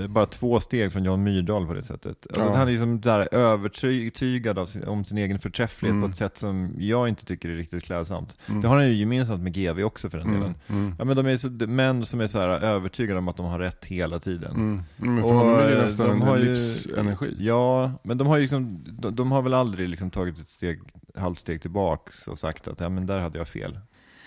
[0.10, 2.28] bara två steg från Jan Myrdal på det sättet.
[2.34, 2.56] Alltså Ja.
[2.58, 6.04] Han är ju som där övertygad sin, om sin egen förträfflighet Mm.
[6.04, 8.38] på ett sätt som jag inte tycker är riktigt klädsamt.
[8.48, 8.62] Mm.
[8.62, 10.40] Det har han ju gemensamt med GV också för den Mm.
[10.40, 10.56] delen.
[10.68, 10.96] Mm.
[11.00, 13.60] Ja men de är så, män som är så här övertygade om att de har
[13.60, 14.52] rätt hela tiden.
[14.52, 14.84] Mm.
[14.98, 17.36] Men för Och, honom är det eh, nästan de en har ju- livsenergi.
[17.40, 20.80] Ja, men de har ju liksom, de, de har väl aldrig liksom tagit ett steg,
[21.16, 23.80] halvt steg tillbaks och sagt att ja men där hade jag fel.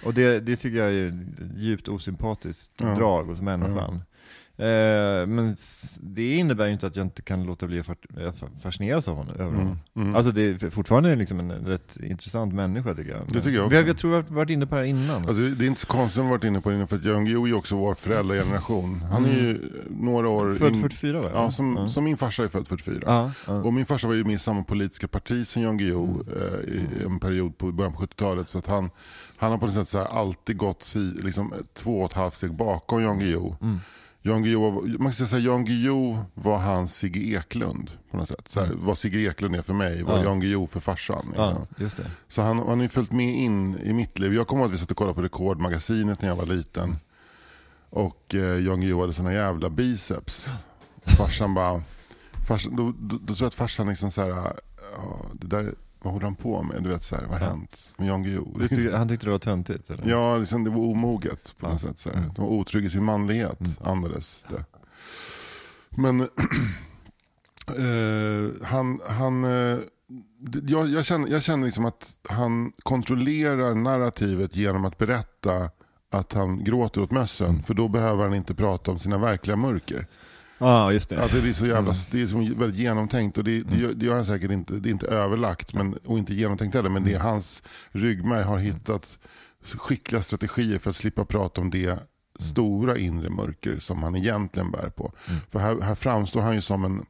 [0.04, 2.94] Och det, det tycker jag är djupt osympatiskt Ja.
[2.94, 4.02] drag hos människan.
[4.56, 5.56] Eh, men
[6.00, 9.16] det innebär ju inte att jag inte kan låta bli att eh, fa- fascineras av
[9.16, 9.58] honom, över Mm.
[9.58, 9.78] honom.
[9.96, 10.14] Mm.
[10.14, 13.20] Alltså det är fortfarande liksom en rätt intressant människa tycker jag.
[13.28, 13.86] Det tycker jag Vi också.
[13.86, 15.28] Jag tror jag har varit inne på det här innan.
[15.28, 17.04] Alltså, det är inte så konstigt att vi varit inne på det innan, för att
[17.04, 19.00] Jan Guillou är också vår föräldrageneration.
[19.10, 20.44] Han är ju några år...
[20.46, 20.58] Mm.
[20.58, 21.30] Född in- 44 va?
[21.34, 21.88] Ja, som, ja.
[21.88, 23.02] som min farsa är född 44.
[23.06, 23.52] Ja, ja.
[23.62, 26.88] Och min farsa var ju med i samma politiska parti som Jan Guillou eh, i
[27.04, 28.48] en period på början på 70-talet.
[28.48, 28.90] Så att han,
[29.36, 32.54] han har på något sätt så alltid gått si, liksom, två och ett halvt steg
[32.54, 33.56] bakom Jan Guillou.
[34.22, 38.28] Jan Guillou, var- man kan säga här, Jan Guillou var hans Sigge Eklund på något
[38.28, 38.48] sätt.
[38.48, 40.24] Så här, vad Sigge Eklund är för mig var Ja.
[40.24, 41.24] Jan Guillou för farsan.
[41.26, 41.44] Liksom.
[41.44, 42.10] ja, just det.
[42.28, 44.34] Så han, han har ju följt med in i mitt liv.
[44.34, 46.96] Jag kommer ihåg att vi satt och kollade på Rekordmagasinet när jag var liten.
[47.90, 50.48] Och eh, Jan Guillou hade såna jävla biceps.
[51.18, 51.82] Farsan bara...
[52.48, 54.28] Farsan, då, då, då tror jag att farsan liksom så här...
[54.30, 54.52] Ja,
[55.32, 56.82] det där, vad håller han på med?
[56.82, 57.50] Du vet så här, vad har Ja.
[57.50, 58.68] hänt med Jan Guillou?
[58.68, 60.08] Tyckte, han tyckte det var töntigt eller?
[60.08, 61.70] Ja, liksom, det var omoget på Ja.
[61.72, 61.98] något sätt.
[61.98, 62.16] Så här.
[62.16, 62.30] Mm.
[62.34, 63.72] De var otrygg i sin manlighet, Mm.
[63.84, 64.64] andades det.
[65.90, 66.20] Men
[67.66, 69.78] eh, han, han eh,
[70.38, 75.70] det- jag, jag känner, jag känner liksom att han kontrollerar narrativet genom att berätta
[76.10, 77.48] att han gråter åt mössen.
[77.50, 77.62] Mm.
[77.62, 80.06] För då behöver han inte prata om sina verkliga mörker.
[80.62, 81.24] Ja, just det.
[81.24, 81.94] Att det är så jävla, Mm.
[82.10, 84.88] det är så väldigt genomtänkt och det, det, gör, det gör han säkert inte, det
[84.88, 86.90] är inte överlagt men, och inte genomtänkt heller.
[86.90, 87.26] Men det är Mm.
[87.26, 89.18] hans ryggmärg har hittat
[89.64, 91.98] skickliga strategier för att slippa prata om det
[92.38, 95.12] stora inre mörker som han egentligen bär på.
[95.28, 95.40] Mm.
[95.50, 97.04] För här, här framstår han ju som en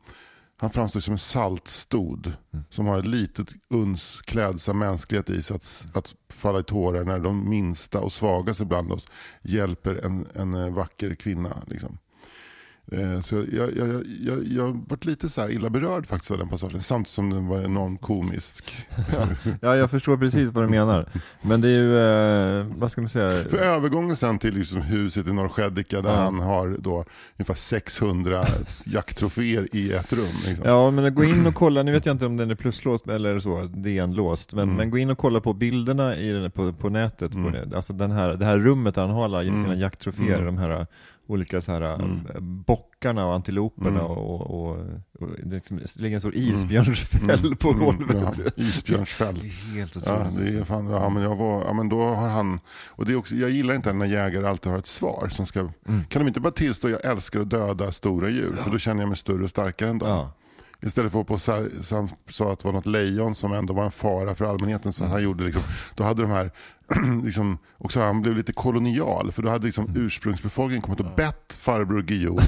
[0.57, 2.65] han framstår som en saltstod Mm.
[2.71, 7.19] som har ett litet uns klädsam mänsklighet i sig att, att falla i tårar när
[7.19, 9.07] de minsta och svagaste bland oss
[9.43, 11.57] hjälper en, en eh, vacker kvinna.
[11.67, 11.99] Liksom.
[12.93, 16.49] Eh, Så jag, jag, jag, jag, varit lite så här illa berörd faktiskt av den
[16.49, 18.87] passagen, samtidigt som den var enormt komisk.
[19.61, 21.09] Ja, jag förstår precis vad du menar.
[21.43, 21.99] Men det är ju,
[22.61, 23.31] eh, vad ska man säga?
[23.31, 26.17] För övergången sen till liksom huset i Norrskedika där Ja.
[26.25, 27.05] han har då
[27.39, 28.45] ungefär 600
[28.85, 30.27] jakttroféer i ett rum.
[30.47, 30.69] Liksom.
[30.69, 33.39] Ja, men gå in och kolla, nu vet jag inte om den är pluslåst eller
[33.39, 34.77] så, DN-låst, men, Mm.
[34.77, 37.53] men gå in och kolla på bilderna i den, på, på nätet, Mm.
[37.53, 37.77] på det.
[37.77, 39.81] alltså den här, det här rummet där han har alla sina Mm.
[39.81, 40.45] jakttroféer, Mm.
[40.47, 40.87] de här
[41.33, 42.27] olika så här, Mm.
[42.35, 44.03] eh, bockarna och antiloperna Mm.
[44.03, 44.77] och, och,
[45.21, 48.17] och, liksom, det ligger en stor isbjörnsfäll på Mm, golvet.
[48.45, 49.37] Ja, isbjörnsfäll.
[49.77, 50.53] Helt Ja, otroligt.
[50.53, 53.17] det är fan, ja, men jag var, ja, men då har han, och det är
[53.17, 55.29] också, jag gillar inte när jägare alltid har ett svar.
[55.31, 56.05] Som ska, Mm.
[56.09, 58.57] Kan de inte bara tillstå att jag älskar att döda stora djur?
[58.63, 60.27] För då känner jag mig större och starkare än dem.
[60.83, 64.35] Istället för att på sa att det var något lejon som ändå var en fara
[64.35, 64.93] för allmänheten.
[64.93, 65.63] Så han gjorde liksom,
[65.95, 66.51] då hade de här,
[67.25, 69.33] liksom, också han blev lite kolonial.
[69.33, 72.39] För då hade liksom ursprungsbefolkningen kommit och bett farbror Guillou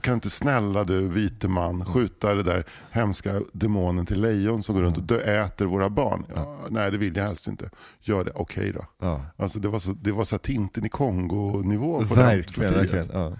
[0.00, 4.82] kan inte snälla du vite man skjuta det där hemska demonen till lejon som går
[4.82, 6.24] runt och dö, äter våra barn?
[6.34, 7.70] Ja, nej det vill jag helst inte.
[8.00, 8.84] Gör det, okej då.
[9.00, 9.26] Ja.
[9.36, 12.92] Alltså det var så, det var så Tintin i Kongo-nivå på Verkligen, partiet.
[12.94, 13.20] verkligen.
[13.20, 13.32] Ja.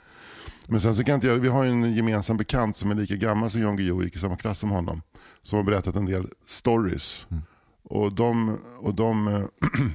[0.69, 3.17] Men sen så kan inte jag, vi har ju en gemensam bekant som är lika
[3.17, 5.03] gammal som Jan Guillou, gick i samma klass som honom.
[5.43, 7.27] Som har berättat en del stories.
[7.31, 7.43] Mm.
[7.83, 9.43] Och de, och de,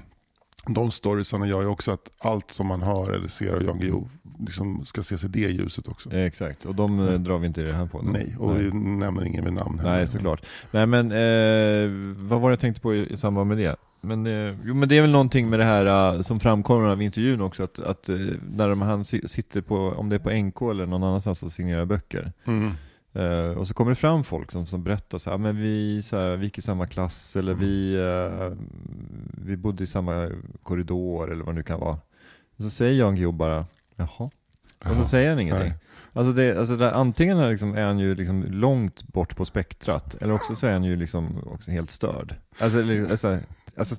[0.68, 4.10] de storiesarna gör ju också att allt som man hör eller ser av Jan Guillou
[4.40, 6.12] liksom ska ses i det ljuset också.
[6.12, 8.02] Eh, Exakt, och de eh, drar vi inte i det här på.
[8.02, 9.92] Nej, och vi nämner ingen med namn heller.
[9.92, 10.46] Nej, såklart.
[10.72, 11.90] Nej, men eh,
[12.28, 13.76] vad var det jag tänkte på i, i samband med det?
[14.02, 17.02] Men, eh, jo, men det är väl någonting med det här eh, som framkommer av
[17.02, 18.16] intervjun också, att, att eh,
[18.56, 21.52] när de, han si- sitter på, om det är på NK eller någon annanstans och
[21.52, 22.72] signerar böcker, Mm.
[23.14, 26.18] eh, och så kommer det fram folk som, som berättar så här, men vi, så
[26.18, 28.58] här, vi gick i samma klass, eller vi, eh,
[29.46, 30.30] vi bodde i samma
[30.64, 31.98] korridor, eller vad det nu kan vara.
[32.58, 34.30] Och så säger Jan Guillou bara, jaha,
[34.80, 35.70] och så säger han ingenting.
[35.70, 35.78] Nej.
[36.14, 40.16] Alltså, det, alltså där, antingen är, liksom, är han ju liksom långt bort på spektrat,
[40.22, 42.36] eller också så är han ju liksom också helt störd.
[42.60, 43.38] Alltså, alltså,
[43.78, 43.96] alltså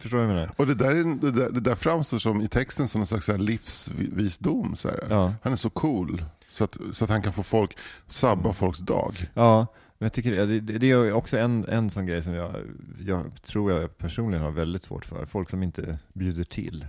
[0.00, 0.54] förstår du vad jag menar?
[0.56, 3.26] Och det där, är, det, där, det där framstår som i texten som en slags
[3.26, 4.76] så här livsvisdom.
[4.76, 5.06] Så här.
[5.10, 5.34] Ja.
[5.42, 9.30] Han är så cool så att, så att han kan få folk, sabba folks dag.
[9.34, 9.66] Ja,
[9.98, 12.56] men jag tycker det, det, det är också en, en sån grej som jag,
[12.98, 15.26] jag tror jag personligen har väldigt svårt för.
[15.26, 16.86] Folk som inte bjuder till.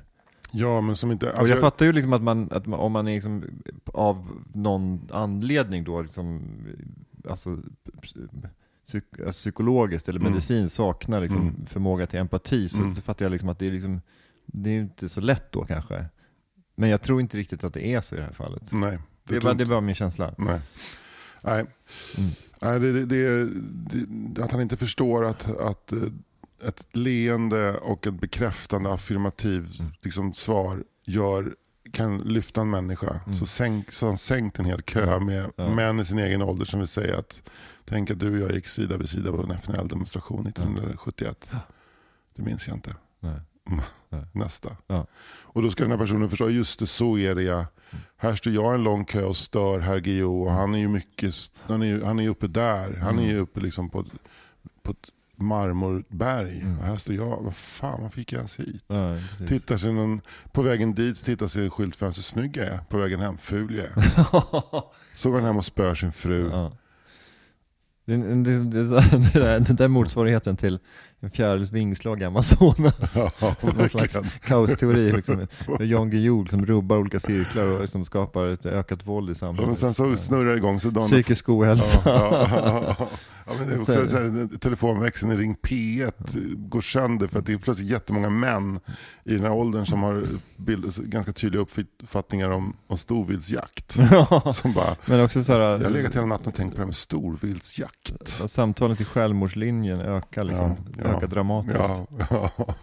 [0.52, 1.32] Ja, men som inte...
[1.32, 3.44] och Alltså, jag fattar ju liksom att man, att man om man är liksom
[3.86, 6.42] av någon anledning då liksom,
[7.30, 7.58] alltså,
[8.84, 10.32] psyk, alltså psykologiskt eller Mm.
[10.32, 11.66] medicinskt saknar liksom Mm.
[11.66, 12.94] förmåga till empati så, Mm.
[12.94, 14.02] så fattar jag liksom att det är liksom,
[14.46, 16.06] det är inte så lätt då kanske.
[16.76, 18.70] Men jag tror inte riktigt att det är så i det här fallet.
[18.72, 19.00] Nej.
[19.28, 20.36] Det bara, inte- det bara min känsla.
[20.38, 20.60] Nej.
[21.42, 21.66] Nej.
[22.18, 22.30] Mm.
[22.62, 23.50] Nej det, det, det,
[24.08, 25.98] det, att han inte förstår att, att eh,
[26.68, 29.92] ett leende och ett bekräftande affirmativ Mm.
[30.02, 31.56] liksom, svar gör,
[31.92, 33.20] kan lyfta en människa.
[33.26, 33.34] Mm.
[33.34, 35.70] Så, sänk, så han sänkt en hel kö med Ja.
[35.76, 37.44] män i sin egen ålder som vill säga att
[37.86, 41.52] tänk att du och jag gick sida vid sida på en FNL-demonstration 1971.
[42.36, 42.96] Det minns jag inte.
[44.10, 44.26] Nej.
[44.34, 44.78] Nästa.
[44.88, 45.08] Ja.
[45.44, 47.66] Och då ska den här personen förstå, just det så är det ja.
[48.18, 50.88] Här står jag i en lång kö och stör herr Guillou och han är ju
[50.88, 52.98] mycket, han är ju, han är uppe där.
[52.98, 54.06] Han är ju uppe liksom på,
[54.84, 55.10] på ett
[55.42, 56.60] marmorberg.
[56.62, 56.80] Mm.
[56.80, 58.84] Här står jag, vad fan vad fick jag ens hit?
[58.88, 59.16] Ja.
[59.48, 62.80] Tittar sig någon, på vägen dit tittar sig i skyltfönstret, snygg jag är.
[62.90, 63.94] På vägen hem, ful jag är.
[65.16, 66.50] Så går han hem och spör sin fru.
[66.52, 66.72] Ja.
[68.06, 68.84] Det, det, det,
[69.34, 70.80] det, där, den där motsvarigheten till
[71.20, 73.16] en fjärils vingslag i Amazonas.
[73.40, 75.12] Ja, Någon slags kaosteori.
[75.12, 75.48] Liksom.
[75.80, 79.68] Jan Guillou som rubbar olika cirklar och liksom skapar ett ökat våld i Ja, samhället.
[79.68, 82.02] men sen så snurrar det igång så Psykisk ohälsa.
[82.06, 82.48] Ja,
[83.00, 83.10] ja,
[83.48, 83.54] ja.
[83.60, 87.46] Men det är också Så- så här, telefonväxeln i Ring P1 går sönder för att
[87.46, 88.80] det är plötsligt jättemånga män
[89.24, 90.24] i den här åldern som har
[90.58, 93.92] bild, ganska tydliga uppfattningar om, om storvildsjakt.
[94.54, 96.82] Som bara, Men också så här, jag har legat hela natten och tänkt på det
[96.82, 98.14] här med storvildsjakt.
[98.52, 101.18] samtalen till självmordslinjen ökar, liksom, Ja, ja.
[101.18, 101.78] ökar dramatiskt.
[102.30, 102.52] Ja.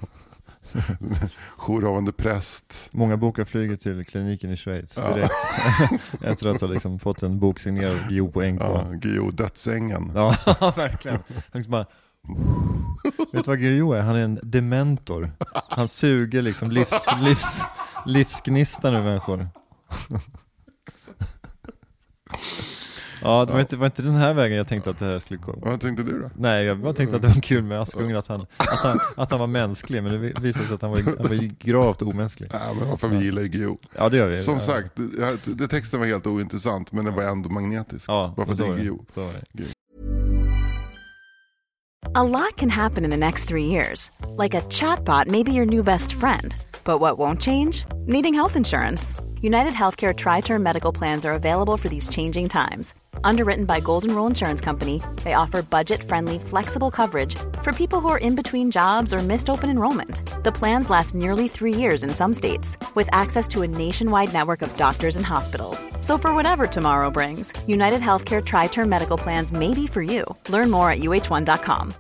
[1.57, 2.89] Jourhavande präst.
[2.93, 5.15] Många bokar flyget till kliniken i Schweiz Ja.
[5.15, 5.33] direkt.
[6.25, 8.61] Efter att ha liksom fått en bok signerad av Guillou på NK.
[8.61, 10.13] Ja, Guillou, dödsängen.
[10.15, 10.35] Ja,
[10.77, 11.19] verkligen.
[11.35, 11.87] Han liksom bara,
[13.33, 14.01] vet du vad Guillou är?
[14.01, 15.31] Han är en dementor.
[15.69, 17.63] Han suger liksom livs, livs,
[18.07, 19.49] livsgnistan ur människor.
[23.23, 25.41] Ja, det var, inte, var inte den här vägen jag tänkte att det här skulle
[25.41, 25.55] gå.
[25.63, 26.31] Vad tänkte du då?
[26.37, 29.31] Nej, jag bara tänkte att det var kul med Askungen, att han, att han, att
[29.31, 32.51] han var mänsklig, men det visade sig att han var, han var gravt omänsklig.
[32.53, 33.79] Ja, men varför vi gillar ju Guillou.
[33.97, 34.41] Ja, det gör vi.
[34.41, 34.61] Som ja.
[34.61, 38.09] sagt, det, det, texten var helt ointressant men den var ändå magnetisk.
[38.09, 38.77] ja, Bara för att det är.
[38.77, 38.99] Guillou.
[39.11, 39.65] Så var det.
[42.15, 44.11] A lot can happen in the next three years.
[44.37, 46.57] Like a chatbot may be your new best friend.
[46.85, 47.85] But what won't change?
[48.07, 49.15] Needing health insurance.
[49.43, 52.95] United Healthcare Tri Term Medical Plans are available for these changing times.
[53.25, 58.09] Underwritten by Golden Rule Insurance Company, they offer budget friendly, flexible coverage for people who
[58.09, 60.21] are in between jobs or missed open enrollment.
[60.43, 64.63] The plans last nearly three years in some states, with access to a nationwide network
[64.63, 65.87] of doctors and hospitals.
[66.01, 70.25] So, for whatever tomorrow brings, United Healthcare Tri Term Medical Plans may be for you.
[70.49, 71.95] Learn more at uh1.com.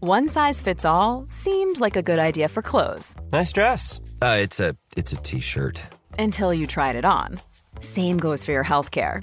[0.00, 4.00] One size fits all seemed like a good idea for clothes Nice dress.
[4.20, 5.80] Uh, it's a it's a t-shirt.
[6.18, 7.40] until you tried it on.
[7.80, 9.22] Same goes for your healthcare.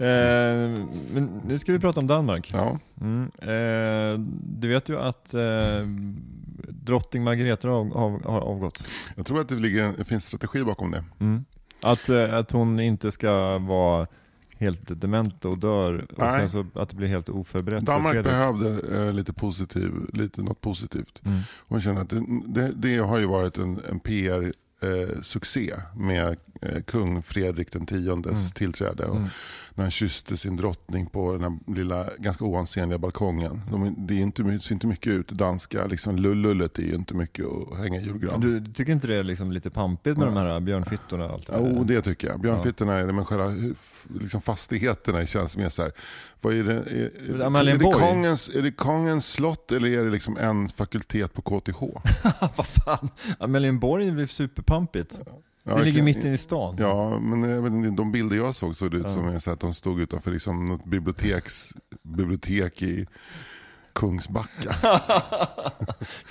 [0.00, 2.50] Eh, men nu ska vi prata om Danmark.
[2.52, 3.30] Ja, Mm.
[3.38, 5.86] Eh, du vet ju att eh,
[6.68, 8.88] drottning Margareta har, av, har avgått.
[9.16, 11.04] jag tror att det, ligger, det finns strategi bakom det.
[11.20, 11.44] Mm.
[11.82, 14.06] Att, eh, att hon inte ska vara
[14.58, 16.40] helt dement och dör och Nej.
[16.40, 17.80] sen så att det blir helt oförberett.
[17.86, 21.22] för Danmark behövde eh, lite, positiv, lite något positivt.
[21.24, 21.38] Mm.
[21.68, 24.00] Hon känner att det, det, det har ju varit en, en
[24.80, 29.04] PR-succé med eh, kung Fredrik den tiondes tillträde.
[29.04, 29.28] Och Mm.
[29.74, 33.60] När han kysste sin drottning på den här lilla, ganska oansenliga balkongen.
[33.70, 35.28] De, är- det är inte, ser inte mycket ut.
[35.28, 38.40] Danska liksom, lullullet är ju inte mycket att hänga i julgran.
[38.40, 41.46] Du, du tycker inte det är liksom lite pampigt med de här björnfittorna och allt
[41.46, 41.94] det Jo, där?
[41.94, 42.40] det tycker jag.
[42.40, 45.92] Björnfittorna, är det, men själva f- liksom fastigheterna känns mer så här.
[46.40, 46.72] Vad är det?
[46.74, 51.34] Är, är, är, det kongens, är det kongens slott eller är det liksom en fakultet
[51.34, 51.80] på KTH?
[52.56, 53.08] Vad fan?
[53.38, 54.12] Amalienborg är
[54.70, 55.20] väl superpampigt?
[55.64, 56.76] Ja, det ligger kan- mitt inne i stan.
[56.78, 60.00] Ja, men vet inte, de bilder jag såg såg det ut som att de stod
[60.00, 63.06] utanför liksom något biblioteks, bibliotek i
[63.92, 64.74] Kungsbacka.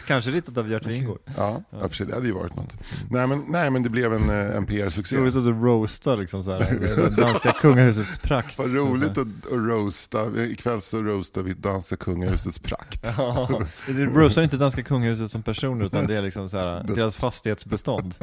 [0.08, 1.20] Kanske ritat av Gert Wingård.
[1.38, 1.88] Ja, ja.
[1.88, 2.78] för sig, det hade ju varit något.
[3.10, 5.18] Nej men, nej, men det blev en, eh, en PR-succé.
[5.18, 8.58] Roligt att du roastar liksom så här, det danska kungahusets prakt.
[8.58, 10.44] Vad roligt att, att roasta.
[10.44, 13.14] Ikväll så roastar vi danska kungahusets prakt.
[13.18, 17.18] Ja, det roastar inte danska kungahuset som personer utan det är liksom så här, deras
[17.18, 18.16] fastighetsbestånd.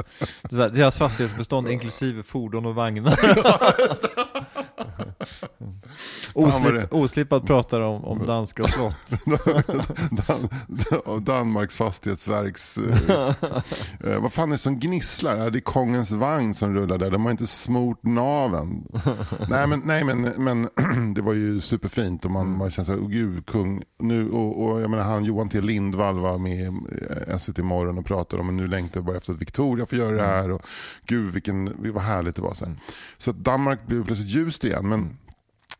[0.51, 3.13] Här, deras fastighetsbestånd inklusive fordon och vagnar.
[6.33, 9.11] Oslip, oslippat pratar om, om danska slott.
[10.27, 12.77] Dan, Dan, Danmarks fastighetsverks...
[12.77, 13.33] Eh,
[14.03, 15.49] eh, vad fan är det som gnisslar?
[15.49, 17.11] Det är kongens vagn som rullar där.
[17.11, 18.83] De har inte smort naven.
[19.49, 20.69] nej men, nej, men, men
[21.13, 22.25] det var ju superfint.
[22.25, 23.83] Och man, man känner så här, oh, gud, kung.
[23.99, 27.97] Nu, och, och jag menar, han Johan T Lindvall var med eh, i SVT Morgon
[27.97, 30.51] och pratade om att nu längtar jag bara efter att Victoria får göra det här.
[30.51, 30.61] Och,
[31.05, 32.53] gud vilken, vad härligt det var.
[32.53, 32.75] Så, här.
[33.17, 34.89] så att Danmark blev plötsligt ljust igen.
[34.89, 35.17] Men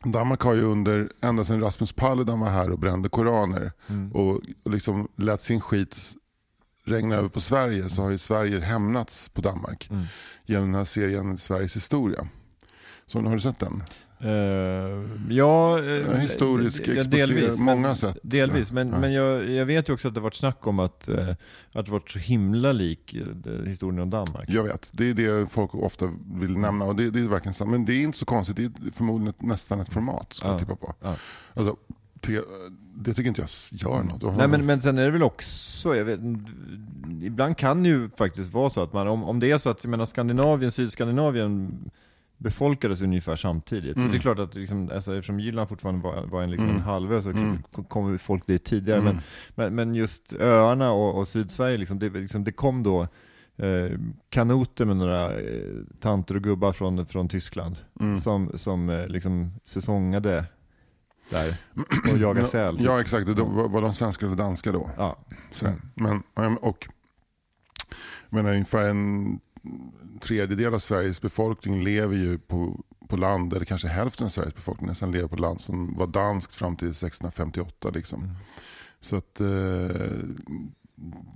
[0.04, 3.72] Danmark har ju under, ända sedan Rasmus Paludan var här och brände koraner
[4.14, 4.30] och,
[4.64, 5.96] och liksom lät sin skit
[6.84, 9.90] regna över på Sverige så har ju Sverige hämnats på Danmark
[10.46, 12.28] genom den här serien Sveriges historia.
[13.06, 13.82] Så har du sett den?
[14.20, 14.30] Eh,
[15.28, 18.16] ja, eh, En historisk ja, men- många sätt.
[18.22, 18.98] Delvis, men, Ja.
[19.00, 21.28] men jag, jag vet ju också att det varit snack om att, eh,
[21.74, 24.44] att det varit så himla lik det- historien om Danmark.
[24.48, 27.70] Jag vet, det är det folk ofta vill nämna och det, det är verkligen sant.
[27.70, 30.54] Men det är inte så konstigt, det är förmodligen ett, nästan ett format ska jag
[30.54, 30.58] Ja.
[30.58, 30.94] tippa på.
[31.00, 31.16] Ja.
[31.54, 31.76] Alltså,
[32.20, 32.44] det,
[32.94, 33.48] det tycker inte jag
[33.92, 34.36] gör något.
[34.36, 36.20] Nej men, men sen är det väl också, jag vet,
[37.22, 39.84] ibland kan det ju faktiskt vara så att man, om, om det är så att
[39.84, 41.78] jag menar, Skandinavien, Sydskandinavien
[42.38, 43.96] befolkades ungefär samtidigt.
[43.96, 44.10] Mm.
[44.10, 46.80] Det är klart att liksom, alltså, eftersom Jylland fortfarande var, var en, liksom, Mm.
[46.82, 47.62] halvö så Mm.
[47.88, 49.00] kom- folk dit tidigare.
[49.00, 49.14] Mm.
[49.14, 49.22] Men,
[49.54, 53.02] men, men just öarna och, och Sydsverige, liksom, det, liksom, det kom då
[53.56, 53.98] eh,
[54.30, 55.62] kanoter med några eh,
[56.00, 58.18] tanter och gubbar från, från Tyskland Mm.
[58.18, 60.44] som, som eh, liksom säsongade
[61.30, 61.56] där
[62.12, 62.76] och jagade säl.
[62.76, 62.84] typ.
[62.84, 64.90] Ja exakt, det var, de svenska eller danska då?
[64.96, 65.18] Ja.
[65.50, 65.74] Sådär.
[65.94, 66.22] Men,
[66.56, 66.88] och
[68.30, 69.40] menar, ungefär en
[70.20, 74.88] tredjedel av Sveriges befolkning lever ju på, på land, eller kanske hälften av Sveriges befolkning
[74.88, 77.90] nästan lever på land som var danskt fram till 1658.
[77.94, 78.22] Liksom.
[78.22, 78.34] Mm.
[79.00, 80.18] Så att eh,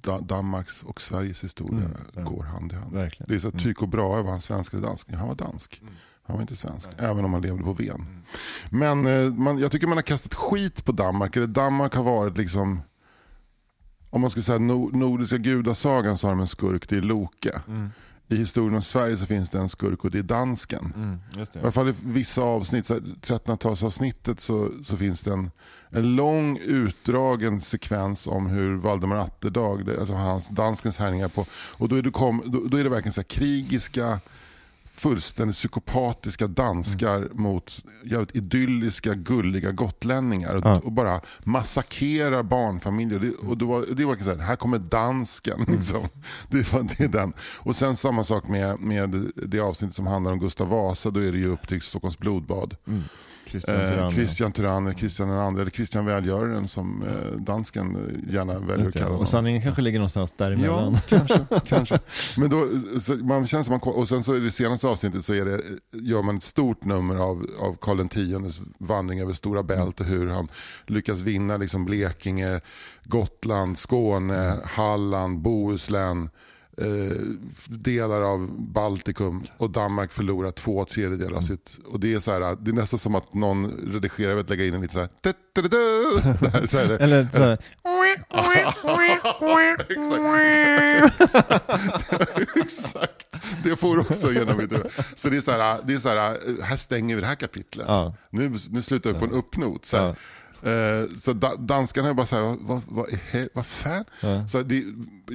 [0.03, 2.23] da, Danmarks och Sveriges historia Mm, ja.
[2.23, 2.93] går hand i hand.
[2.93, 3.29] Verkligen.
[3.29, 3.65] Det är så att Mm.
[3.65, 5.07] Tycho Brahe, var han svensk eller dansk?
[5.11, 5.83] Ja, han var dansk.
[6.25, 7.91] Han var inte svensk, även om han levde på Ven.
[7.91, 8.23] Mm.
[8.71, 11.37] Men eh, man, jag tycker man har kastat skit på Danmark.
[11.37, 12.81] Eller Danmark har varit liksom,
[14.11, 17.61] om man ska säga no, nordiska gudasagan så har de en skurk, det är Loke.
[17.69, 17.89] Mm.
[18.29, 20.93] I historien om Sverige så finns det en skurk och det är dansken.
[20.97, 21.63] Mm, just I det.
[21.63, 25.51] alla fall i vissa avsnitt, så här, 1300-talsavsnittet så, så finns det en,
[25.91, 31.89] en lång utdragen sekvens om hur Valdemar Atterdag, det- alltså hans danskens härjningar på, och
[31.89, 34.21] då är det, kom, då, då är det verkligen så här krigiska
[35.03, 40.81] fullständigt psykopatiska danskar mot jävligt idylliska, gulliga gotlänningar och, Ja.
[40.85, 43.19] och bara massakrerar barnfamiljer.
[43.19, 45.61] Det, och då var, det var så här, här kommer dansken.
[45.61, 45.75] Mm.
[45.75, 46.03] Liksom.
[46.49, 47.33] Det, var, det är den.
[47.59, 51.11] Och sen samma sak med, med det avsnittet som handlar om Gustav Vasa.
[51.11, 52.77] Då är det ju upp till Stockholms blodbad.
[53.53, 54.11] Christian Eh, Tyrann.
[54.11, 54.53] Christian
[54.95, 59.29] Christian den andre, eller Christian Välgöraren som eh, dansken eh, gärna väljer att kalla Och
[59.29, 60.93] sanningen kanske ligger någonstans däremellan.
[60.93, 61.61] Ja, kanske.
[61.67, 61.99] kanske.
[62.37, 62.67] Men då,
[63.23, 65.61] man känner som man, och sen så i det senaste avsnittet så är det,
[65.93, 70.29] gör man ett stort nummer av, av Karl Xs vandring över Stora Bält och hur
[70.29, 70.49] han
[70.87, 72.61] lyckas vinna liksom Blekinge,
[73.05, 76.31] Gotland, Skåne, Halland, Bohuslän,
[76.79, 77.17] eh,
[77.69, 81.79] delar av Baltikum och Danmark förlorar två tredjedelar av sitt.
[81.87, 84.75] Och det är, så här, det är nästan som att någon redigerar och lägger in
[84.75, 85.09] en lite så här,
[86.51, 87.59] här, så här, Eller så här,
[92.63, 94.93] Exakt, det får också genom mitt huvud.
[95.17, 97.87] Så det är så här, det är så här, här stänger vi det här kapitlet.
[97.89, 98.15] Ja.
[98.31, 99.85] Nu, nu slutar vi på en uppnot.
[99.85, 100.17] Så, här.
[100.65, 104.05] Eh, så da, danskarna är bara så här, vad, vad, vad, är he- vad fan?
[104.49, 104.83] Så här, det,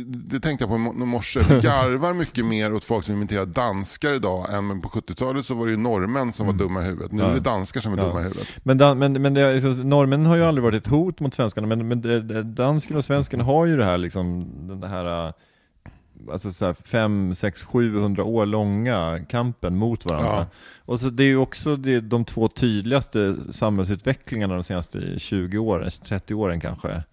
[0.06, 3.16] det tänkte jag på i mo- i morse, vi garvar mycket mer åt folk som
[3.16, 6.86] imiterar danskar idag än på 70-talet så var det ju norrmän som var dumma i
[6.86, 7.12] huvudet.
[7.12, 8.48] Nu är det danskar som är dumma i huvudet.
[8.64, 11.68] Men, dan, men, men det, så, norrmännen har ju aldrig varit ett hot mot svenskarna,
[11.68, 15.34] men, men det, dansken och svensken har ju det här liksom, den här,
[16.32, 20.30] alltså så här fem, sex, 700 år långa kampen mot varandra.
[20.30, 20.46] Ja.
[20.86, 25.92] Och så det är ju också det, de två tydligaste samhällsutvecklingarna de senaste 20 åren,
[25.92, 27.04] 30 åren kanske.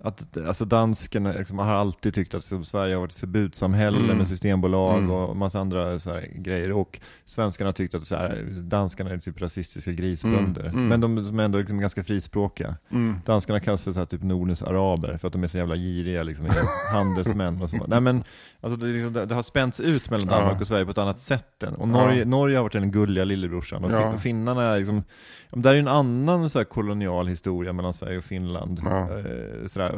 [0.00, 4.16] Att, alltså dansken liksom, har alltid tyckt att liksom, Sverige har varit ett förbudssamhälle Mm.
[4.16, 5.10] med systembolag Mm.
[5.10, 6.72] och massa andra så här, grejer.
[6.72, 10.62] Och svenskarna har tyckt att så här, danskarna är typ rasistiska grisbönder.
[10.64, 10.74] Mm.
[10.76, 10.88] Mm.
[10.88, 12.76] Men de, de är ändå liksom ganska frispråkiga.
[12.90, 13.16] Mm.
[13.24, 16.22] Danskarna kallas för så här, typ Nordens araber för att de är så jävla giriga,
[16.22, 16.46] liksom,
[16.92, 17.86] handelsmän och så.
[17.86, 18.24] Nej, men,
[18.60, 20.60] alltså, det, är liksom, det, har spänts ut mellan Danmark Ja.
[20.60, 21.62] och Sverige på ett annat sätt.
[21.62, 21.74] Än.
[21.74, 22.24] Och Norge, Ja.
[22.24, 24.10] Norge har varit den gulliga lillebrorsan och Ja.
[24.10, 25.02] fin- finnarna är liksom,
[25.50, 28.80] där är ju en annan så kolonial historia mellan Sverige och Finland.
[28.84, 29.18] Ja.
[29.18, 29.92] Eh, sådär.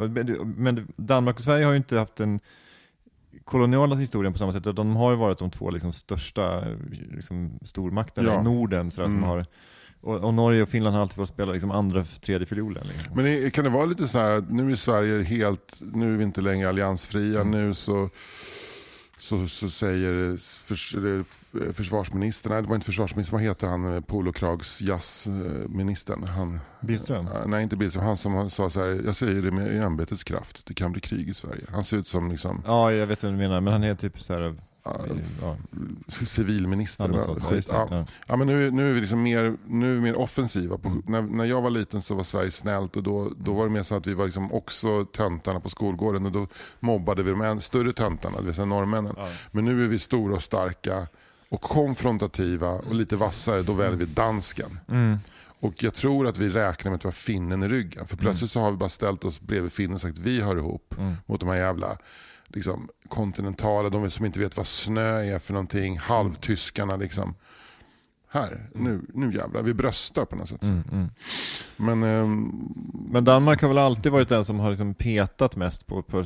[0.45, 2.39] Men, Danmark och Sverige har ju inte haft en
[3.43, 6.63] koloniala historien på samma sätt, de har ju varit de två liksom, största
[7.11, 8.91] liksom, stormakterna i Norden.
[8.91, 9.29] Sådär, som Mm.
[9.29, 9.45] har,
[10.01, 12.87] och, och Norge och Finland har alltid fått spela liksom, andra, tredje fiolen.
[12.87, 13.15] Liksom.
[13.15, 16.17] Men det, kan det vara lite så här att nu är Sverige helt, nu är
[16.17, 18.09] vi inte längre alliansfria, nu så
[19.21, 20.95] så, så säger förs,
[21.75, 26.23] försvarsministern, nej det var inte försvarsministern, vad heter han, eh, polokrags jazzministern?
[26.23, 27.27] Han, Billström?
[27.33, 28.05] Ja, Nej, inte Billström.
[28.05, 31.29] Han som sa så här, jag säger det med ämbetets kraft, det kan bli krig
[31.29, 31.65] i Sverige.
[31.69, 34.21] Han ser ut som liksom, Ja, jag vet vad du menar, men han är typ
[34.21, 35.57] såhär, ja, ja,
[36.25, 37.07] civilminister.
[37.07, 37.23] något va?
[37.25, 37.39] sånt.
[37.41, 37.75] Ja, Skit, just det.
[37.75, 37.87] ja.
[37.91, 38.05] Ja.
[38.27, 40.77] Ja, men nu, nu är vi liksom mer, nu är mer offensiva.
[40.77, 41.03] På, Mm.
[41.07, 43.83] när, när jag var liten så var Sverige snällt och då, då var det mer
[43.83, 46.47] så att vi var liksom också töntarna på skolgården och då
[46.79, 49.15] mobbade vi de än större töntarna, det vill säga norrmännen.
[49.51, 51.07] Men nu är vi stora och starka
[51.49, 54.79] och konfrontativa och lite vassare, då väljer vi dansken.
[54.89, 55.17] Mm.
[55.59, 57.93] Och jag tror att vi räknar med att vi har finnen i ryggen.
[57.97, 58.07] Mm.
[58.07, 60.95] För plötsligt så har vi bara ställt oss bredvid finnen och sagt vi hör ihop
[60.97, 61.13] Mm.
[61.25, 61.87] mot de här jävla
[62.53, 67.35] liksom, kontinentala, de som inte vet vad snö är för någonting, halvtyskarna liksom.
[68.33, 70.63] Här, nu, nu jävlar, vi bröstar på något sätt.
[70.63, 71.09] Mm, mm.
[71.77, 72.51] Men ehm,
[73.11, 76.23] Men Danmark har väl alltid varit den som har liksom petat mest på, på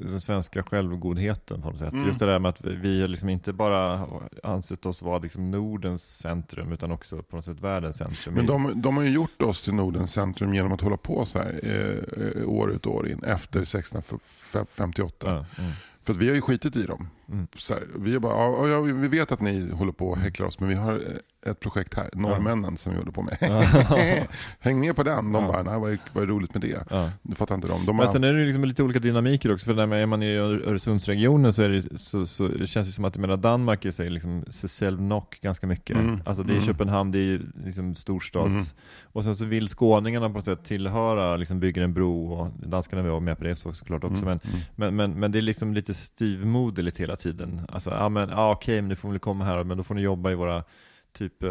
[0.00, 1.92] den svenska självgodheten på något sätt.
[1.92, 2.06] Mm.
[2.06, 4.06] Just det där med att vi- liksom inte bara
[4.42, 8.34] ansett oss vara liksom Nordens centrum utan också på något sätt världens centrum.
[8.34, 11.38] Men de, de har ju gjort oss till Nordens centrum genom att hålla på så
[11.38, 15.26] här eh, eh, år ut och år in efter 1658.
[15.26, 15.72] ja, mm.
[16.02, 17.08] För att vi har ju skitit i dem.
[17.32, 17.46] Mm.
[17.70, 20.68] Här, vi, bara, ja, ja, vi vet att ni håller på och häcklar oss men
[20.68, 23.36] vi har eh, ett projekt här, norrmännen som vi håller på med.
[24.60, 25.32] Häng med på den.
[25.32, 26.84] De bara, nej vad är, vad är roligt med det?
[26.90, 27.10] Ja.
[27.22, 27.86] Det fattar inte de.
[27.86, 30.22] de Men sen är det liksom lite olika dynamiker också, för när man- är man
[30.22, 34.08] i Ör- Öresundsregionen så, det, så, så känns det som att menar, Danmark är sig
[34.08, 35.96] liksom Selnock ganska mycket.
[35.96, 36.20] Mm.
[36.24, 36.66] Alltså det är Mm.
[36.66, 38.54] Köpenhamn, det är liksom storstads...
[38.54, 38.66] Mm.
[39.14, 43.02] Och sen så vill skåningarna på något sätt tillhöra, liksom bygger en bro och danskarna
[43.02, 44.22] var med på det så, såklart också.
[44.26, 44.38] Mm.
[44.44, 47.60] Men, men, men, men det är liksom lite styvmoderligt hela tiden.
[47.68, 50.00] Alltså, ja men ja, okej, men nu får ni komma här, men då får ni
[50.02, 50.64] jobba i våra
[51.12, 51.50] typ eh,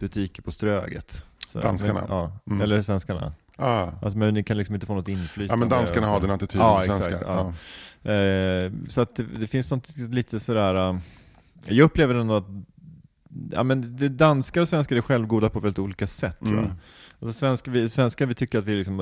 [0.00, 1.24] butiker på Ströget.
[1.46, 2.00] Så, Danskarna?
[2.00, 2.60] Men, ja, Mm.
[2.60, 3.32] eller svenskarna.
[3.56, 3.88] ah.
[4.02, 5.52] Alltså, men ni kan liksom inte få något inflytande.
[5.52, 7.28] Ja men danskarna har den attityden Ja, till exakt, svenskar.
[7.32, 7.52] ja.
[8.02, 8.12] Ja.
[8.12, 10.98] Eh, så att det, finns något lite sådär, uh,
[11.66, 12.46] jag upplever ändå att
[13.52, 16.70] Ja men det danskar och svenskar är självgoda på väldigt olika sätt tror jag.
[17.24, 18.98] Alltså svenskar, vi, svenskar vi tycker att vi liksom,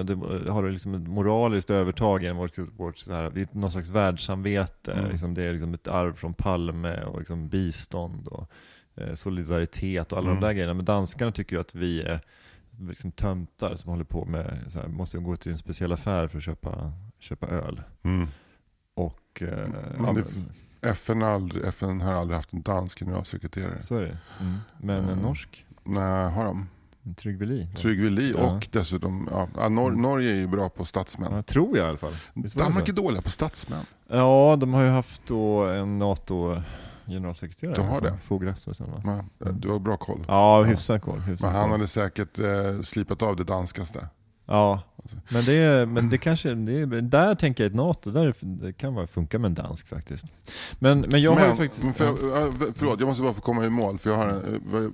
[0.49, 4.93] har liksom ett moraliskt övertag genom vårt, vårt så här, vi, någon slags världssamvete.
[4.93, 5.11] Mm.
[5.11, 8.51] Liksom, det är liksom ett arv från Palme och liksom bistånd och
[8.97, 10.41] eh, solidaritet och alla Mm.
[10.41, 10.75] de där grejerna.
[10.75, 12.21] Men danskarna tycker ju att vi är
[12.89, 16.39] liksom töntar som håller på med, så här, måste gå till en speciell affär för
[16.39, 17.83] att köpa, köpa öl.
[18.03, 18.29] Mm.
[18.95, 20.25] Och, eh, Men det-
[20.89, 23.83] FN, har aldrig, FN har aldrig haft en dansk generalsekreterare.
[23.83, 24.19] Så är det.
[24.41, 24.55] Mm.
[24.81, 26.69] Men en norsk, Nej, har de?
[27.17, 27.67] Trygve.
[27.77, 28.43] Trygve Lie Ja.
[28.57, 31.33] och dessutom, ja, Nor- Norge är ju bra på statsmän.
[31.33, 32.17] Ja, tror jag i alla fall.
[32.57, 33.85] Danmark är dåliga på statsmän.
[34.09, 37.75] Ja, de har ju haft då en NATO-generalsekreterare.
[37.75, 38.19] De har det.
[38.25, 39.25] Fogh Rasmussen va?
[39.47, 40.25] Eh, du har bra koll.
[40.29, 41.19] Ja, hyfsad koll.
[41.21, 41.73] Hyfsad Men han koll.
[41.79, 44.09] hade säkert eh, slipat av det danskaste.
[44.47, 44.83] Ja,
[45.29, 49.07] men det, men det kanske, det, där tänker jag ett NATO, där det kan vara,
[49.07, 50.27] funka med en dansk faktiskt.
[50.79, 51.85] Men, men jag har ju men, faktiskt...
[51.85, 53.99] men för, förlåt, jag måste bara få komma i mål.
[53.99, 54.43] För jag, har,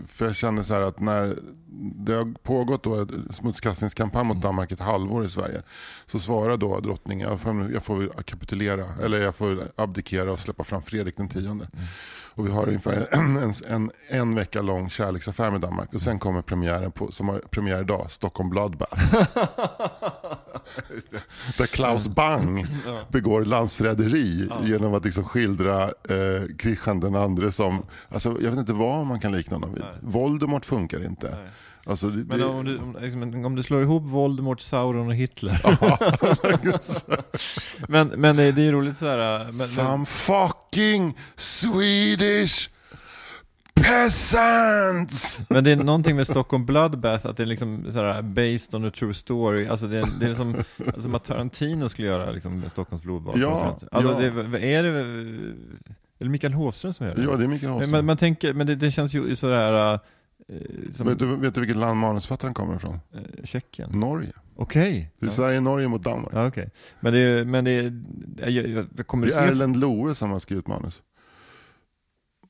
[0.06, 1.36] för jag känner så här att när
[1.94, 5.62] det har pågått då en smutskastningskampanj mot Danmark ett halvår i Sverige.
[6.06, 10.64] Så svarar då drottningen, jag får, jag får kapitulera, eller jag får abdikera och släppa
[10.64, 11.68] fram Fredrik den tionde.
[12.38, 15.94] Och vi har ungefär en, en, en, en vecka lång kärleksaffär med Danmark.
[15.94, 19.14] Och sen kommer premiären på, som har premiär idag, Stockholm Bloodbath.
[21.58, 22.66] Där Klaus Bang
[23.08, 28.72] begår landsförräderi genom att liksom skildra eh, Kristian den andre som, alltså, jag vet inte
[28.72, 29.84] vad man kan likna honom vid.
[30.00, 31.30] Voldemort funkar inte.
[31.30, 31.48] Nej.
[31.88, 35.60] Alltså, det, Men om du, om, liksom, om du slår ihop Voldemort, Sauron och Hitler.
[37.88, 39.44] men, men det, det är roligt så här.
[39.44, 42.70] Men, Some men, fucking Swedish
[43.82, 45.40] peasants!
[45.48, 48.84] men det är någonting med Stockholm Bloodbath, att det är liksom så här based on
[48.84, 49.66] a true story.
[49.66, 50.56] Alltså det, det är som,
[50.98, 53.38] som att Tarantino skulle göra liksom, Stockholms blodbad.
[53.38, 53.76] Ja.
[53.92, 54.18] Alltså ja.
[54.18, 54.26] det,
[54.74, 54.88] är det,
[56.18, 57.22] är det Mikael Hovström som gör det?
[57.22, 58.06] Ja, det är Mikael Men Hansson.
[58.06, 60.00] man, tänker, men det, det känns ju sådär, äh,
[60.90, 63.00] som vet, du, vet du vilket land manusförfattaren kommer ifrån?
[63.14, 63.90] äh, Tjeckien.
[63.90, 64.32] Norge.
[64.56, 65.12] Okej.
[65.18, 65.32] Det är Ja.
[65.32, 66.32] Sverige-Norge mot Danmark.
[66.34, 66.70] Ja, okej.
[67.00, 67.92] Men det är, men det är,
[68.50, 69.44] jag, jag, kommer Det är se...
[69.44, 71.02] Erlend Loe som har skrivit manus.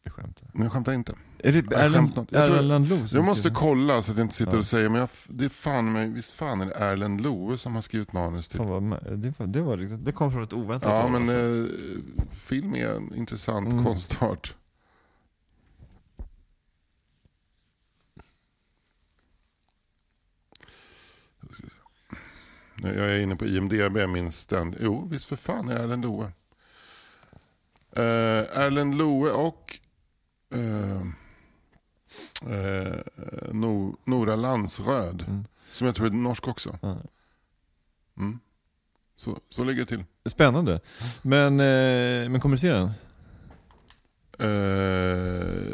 [0.02, 0.48] Jag skämtar.
[0.52, 1.12] Men jag skämtar inte.
[1.38, 2.26] Är det Jag skämtar.
[2.30, 4.58] Jag tror- Erland Loe Jag måste kolla så att jag inte sitter Ja.
[4.58, 7.74] och säger, men jag, det är fan, men visst fan är det Erlend Loe som
[7.74, 8.58] har skrivit manus till...
[8.58, 11.36] Det, var, det, var liksom, det kom från ett oväntat Ja, men alltså.
[11.36, 13.84] eh, film är en intressant Mm.
[13.84, 14.54] konstart.
[14.56, 16.24] Jag.
[22.82, 24.74] Nu, är inne på IMDB, minns den.
[24.80, 26.24] Jo, visst för fan är Erlend Loe.
[27.96, 29.78] Uh, Erlend Loe och
[30.54, 31.00] eh,
[32.52, 33.00] eh,
[33.52, 35.44] no, Nora Landsröd, Mm.
[35.72, 36.78] som jag tror är norsk också.
[38.18, 38.38] Mm.
[39.16, 40.04] Så, så ligger det till.
[40.26, 40.80] Spännande.
[41.22, 42.90] Men, eh, men kommer du se den?
[44.40, 44.46] Eh,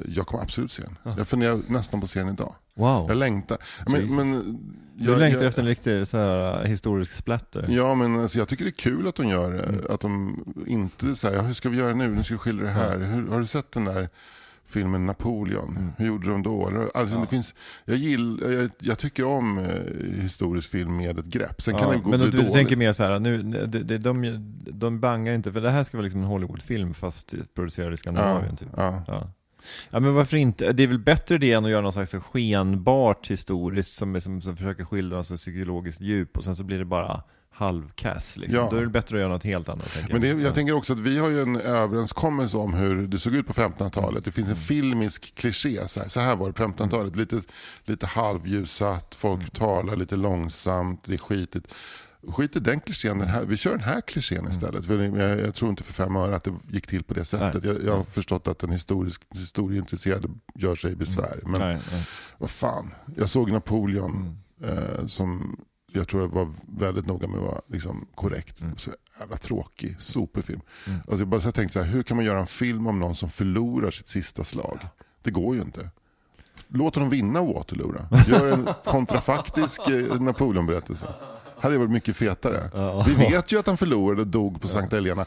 [0.09, 1.17] jag kommer absolut se den.
[1.17, 2.55] Jag funderar nästan på att se den idag.
[2.75, 3.09] Wow.
[3.09, 3.59] Jag längtar.
[3.87, 4.43] Men, men,
[4.95, 7.67] du jag, längtar jag, efter en riktig så här, eh, historisk splatter?
[7.69, 9.63] Ja, men alltså, jag tycker det är kul att de gör det.
[9.63, 9.87] Mm.
[9.91, 12.09] Att de inte säger, ja, hur ska vi göra nu?
[12.09, 12.99] Nu ska vi skildra det här.
[12.99, 14.09] Hur, har du sett den där
[14.75, 15.77] filmen Napoleon?
[15.77, 15.93] Mm.
[15.99, 16.91] Hur gjorde de då?
[16.95, 17.21] Alltså, Ja.
[17.21, 17.55] det finns,
[17.85, 21.63] jag, gill, jag, jag tycker om eh, historisk film med ett grepp.
[21.63, 22.53] Sen kan Ja, den gå men bli du, dålig.
[22.53, 24.41] tänker mer så här, nu, de, de, de,
[24.73, 28.51] de bangar inte, för det här ska vara liksom en Hollywoodfilm fast producerad i Skandinavien
[28.51, 28.69] ja, typ.
[28.77, 29.03] ja.
[29.07, 29.31] Ja.
[29.91, 30.73] ja men varför inte?
[30.73, 34.57] Det är väl bättre det än att göra någon slags skenbart historiskt som, som, som
[34.57, 37.23] försöker skildra alltså psykologiskt djup och sen så blir det bara
[37.55, 38.61] halvkass liksom.
[38.61, 38.69] Ja.
[38.71, 40.41] Då är det bättre att göra något helt annat Men det, jag.
[40.41, 40.55] jag ja.
[40.55, 44.25] tänker också att vi har ju en överenskommelse om hur det såg ut på 1500-talet.
[44.25, 45.89] Det finns en filmisk kliché.
[45.89, 47.17] Så här, så här var det på 1500-talet.
[47.17, 47.41] Lite,
[47.85, 51.75] lite halvljussatt, folk talar lite långsamt, det är skitigt.
[52.29, 54.87] Skit i den klichén, den här, vi kör den här klichén istället.
[54.87, 57.65] För jag, jag tror inte för fem öre att det gick till på det sättet.
[57.65, 61.41] Jag, jag har förstått att den historisk, historieintresserade gör sig besvär.
[61.43, 62.07] Men Nej, nej.
[62.39, 65.57] vad fan, jag såg Napoleon eh, som
[65.97, 68.61] jag tror jag var väldigt noga med att vara liksom, korrekt.
[68.61, 68.77] Mm.
[68.77, 68.91] Så
[69.21, 70.61] jävla tråkig, superfilm.
[70.87, 70.99] Mm.
[70.99, 72.99] Alltså, jag bara så här tänkte så här, hur kan man göra en film om
[72.99, 74.79] någon som förlorar sitt sista slag?
[75.23, 75.91] Det går ju inte.
[76.69, 78.19] Låt honom vinna Waterloo då.
[78.29, 81.09] Gör en kontrafaktisk eh, Napoleonberättelse.
[81.59, 82.71] hade varit mycket fetare.
[82.75, 83.05] Ja.
[83.09, 85.25] Vi vet ju att han förlorade och dog på Sankt Helena.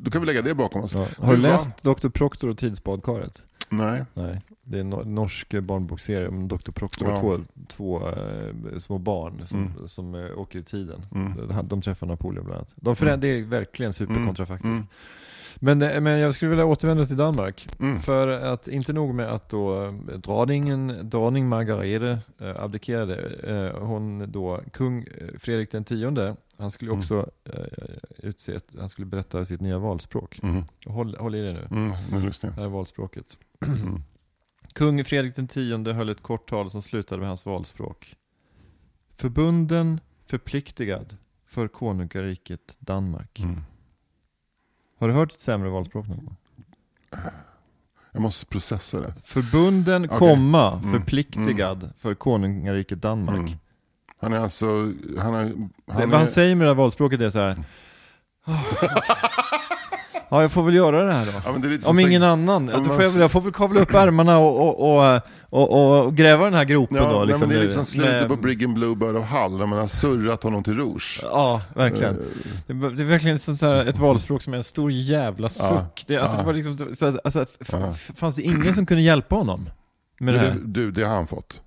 [0.00, 0.92] Då kan vi lägga det bakom oss.
[0.94, 1.06] Ja.
[1.18, 2.08] Har du läst Dr.
[2.08, 3.42] Proctor och Tidsbadkaret?
[3.70, 4.04] Nej.
[4.14, 6.70] Nej, det är en nor- norsk barnbokserie om Dr.
[6.72, 7.20] Proctor och Ja.
[7.20, 9.88] två, två eh, små barn som, Mm.
[9.88, 11.06] som eh, åker i tiden.
[11.14, 11.48] Mm.
[11.48, 12.74] De, de träffar Napoleon bland annat.
[12.76, 14.66] De föränd- Det är verkligen superkontrafaktiskt.
[14.74, 14.86] Mm.
[15.56, 17.68] Men, eh, men jag skulle vilja återvända till Danmark.
[17.80, 18.00] Mm.
[18.00, 23.16] För att inte nog med att då drottningen, drottning Margarete eh, abdikerade,
[23.72, 25.06] eh, hon då, kung
[25.38, 26.98] Fredrik den tionde, han skulle Mm.
[26.98, 27.52] också eh,
[28.18, 30.40] utse ett, han skulle berätta sitt nya valspråk.
[30.42, 30.64] Mm.
[30.86, 31.92] Håll, håll i det nu, Mm.
[32.12, 33.38] Nu lyssnar här är valspråket.
[33.66, 34.02] Mm.
[34.72, 38.16] Kung Fredrik den tionde höll ett kort tal som slutade med hans valspråk.
[39.16, 43.40] Förbunden, förpliktigad för konungariket Danmark.
[43.40, 43.60] Mm.
[44.98, 46.36] Har du hört ett sämre valspråk någon gång?
[48.12, 49.14] Jag måste processa det.
[49.24, 50.18] Förbunden, Okej.
[50.18, 50.92] komma, Mm.
[50.92, 53.36] förpliktigad för konungariket Danmark.
[53.48, 53.58] Mm.
[54.18, 54.66] Han är alltså...
[55.18, 57.64] Han är, Det, han vad han är, säger med det här valspråket är så här.
[60.30, 61.32] Ja, jag får väl göra det här då.
[61.44, 62.70] Ja, det Om ingen säg- annan.
[62.74, 65.20] Ja, får jag, jag får väl kavla upp ärmarna och, och,
[65.50, 67.18] och, och, gräva den här gropen Ja, då.
[67.18, 69.78] nej, Liksom, men det är lite som slutet på Briggen Bluebird of Hull, när man
[69.78, 71.20] har surrat honom till rouge.
[71.22, 72.14] Ja, verkligen.
[72.14, 72.20] Eh,
[72.66, 76.04] Det är det är verkligen så så ett valspråk som är en stor jävla suck.
[76.06, 77.46] Det, alltså, det var liksom, så, alltså,
[78.16, 79.70] fanns det ingen som kunde hjälpa honom?
[80.20, 80.56] Med det Du, här?
[80.64, 81.62] du, det har han fått.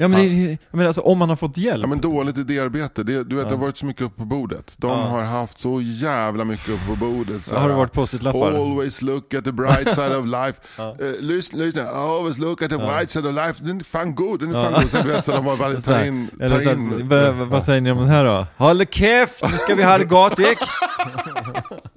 [0.00, 1.80] Ja men, det, menar, alltså, om man har fått hjälp.
[1.82, 3.02] Ja, men dåligt idéarbete.
[3.02, 4.74] Det, du vet, det har varit så mycket uppe på bordet.
[4.78, 4.96] De Ja.
[4.96, 7.44] har haft så jävla mycket uppe på bordet.
[7.44, 8.52] Så har det varit post-it-lappar?
[8.52, 10.60] Always look at the bright side of life.
[10.76, 10.96] Ja.
[11.00, 11.82] Eh, lyssna, lyssna.
[11.82, 12.86] Always look at the Ja.
[12.86, 13.64] bright side of life.
[13.64, 14.64] Den är fan god, den är Ja.
[14.64, 14.90] fan god.
[14.90, 16.30] Så, vet, så de har bara tagit in...
[16.40, 18.46] Eller Ta så, in vad, vad- vad säger ni om den här då?
[18.56, 20.38] Håll käft, nu ska vi ha det gott?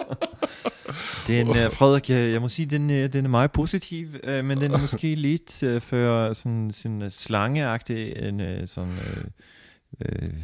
[1.28, 4.58] Den øh, Frederik, øh, jeg må sige, den, øh, den er meget positiv, øh, men
[4.62, 8.92] den er måske lidt øh, for sådan, sådan øh, slangeagtig en øh, sådan...
[8.92, 9.24] Øh,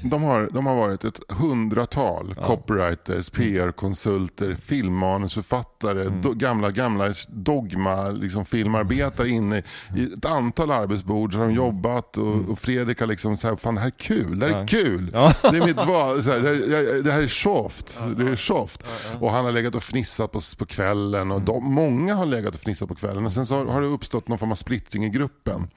[0.04, 2.44] de har, de har varit ett hundratal Ja.
[2.48, 6.22] copywriters, PR-konsulter, filmmanusförfattare, Mm.
[6.22, 9.64] do, gamla, gamla dogma, liksom filmarbetare inne
[9.98, 13.76] i ett antal arbetsbord så har de jobbat och, och Fredrik har liksom sagt, fan
[13.76, 14.68] det här är kul, det här är Mm.
[14.68, 15.12] Kul.
[15.14, 15.34] Ja.
[15.42, 18.84] Det är mitt val, så här, det, här, det här är soft, det är soft.
[19.20, 21.32] Och han har legat och fnissat på, på kvällen Mm.
[21.32, 23.88] och de, många har legat och fnissat på kvällen och sen så har, har det
[23.88, 25.68] uppstått någon form av splittring i gruppen.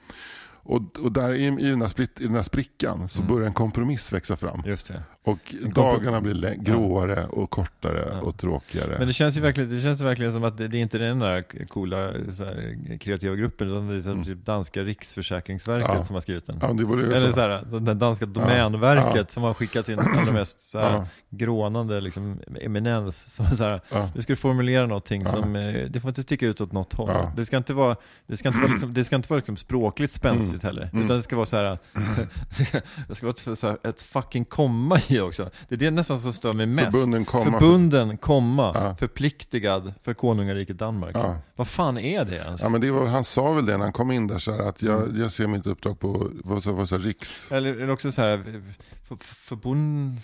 [0.64, 3.54] Och, och där i, i, den här split, i den här sprickan så börjar en
[3.54, 4.62] kompromiss växa fram.
[4.66, 5.02] just det.
[5.24, 8.20] Och dagarna blir lä- gråare och kortare Ja.
[8.20, 8.96] och tråkigare.
[8.98, 11.18] Men det känns ju verkligen, det känns verkligen som att det, det är inte den
[11.18, 15.96] där coola här, kreativa gruppen, utan det är som typ danska riksförsäkringsverket Mm.
[15.98, 16.04] Ja.
[16.04, 16.58] som har skrivit den.
[16.62, 20.32] ja, det var det Eller så här, där danska domänverket som har skickat sin allra
[20.32, 23.34] mest så här, grånande liksom, eminens.
[23.34, 23.80] Som så här.
[24.14, 27.10] Du ska formulera någonting som, eh, det får inte sticka ut åt något håll.
[27.36, 27.96] Det ska inte vara,
[28.26, 30.88] det ska inte vara, liksom, det ska inte vara liksom språkligt spänstigt heller.
[30.92, 31.04] Mm.
[31.04, 31.78] Utan det ska vara så här,
[33.08, 35.50] det ska vara ett, så här, ett fucking komma i också.
[35.68, 36.90] Det är det nästan som stör mig mest.
[36.92, 37.58] Förbunden komma.
[37.58, 38.96] Förbunden, komma, Ja.
[39.00, 41.16] förpliktigad för konungariket Danmark.
[41.16, 41.36] Ja.
[41.56, 42.62] Vad fan är det ens?
[42.62, 44.58] Ja, men det var, han sa väl det när han kom in där, så här,
[44.60, 45.20] att jag, Mm.
[45.20, 47.52] jag ser mitt uppdrag på vad så, vad så, riks...
[47.52, 48.62] Eller, eller också så här,
[49.08, 50.18] för, förbund,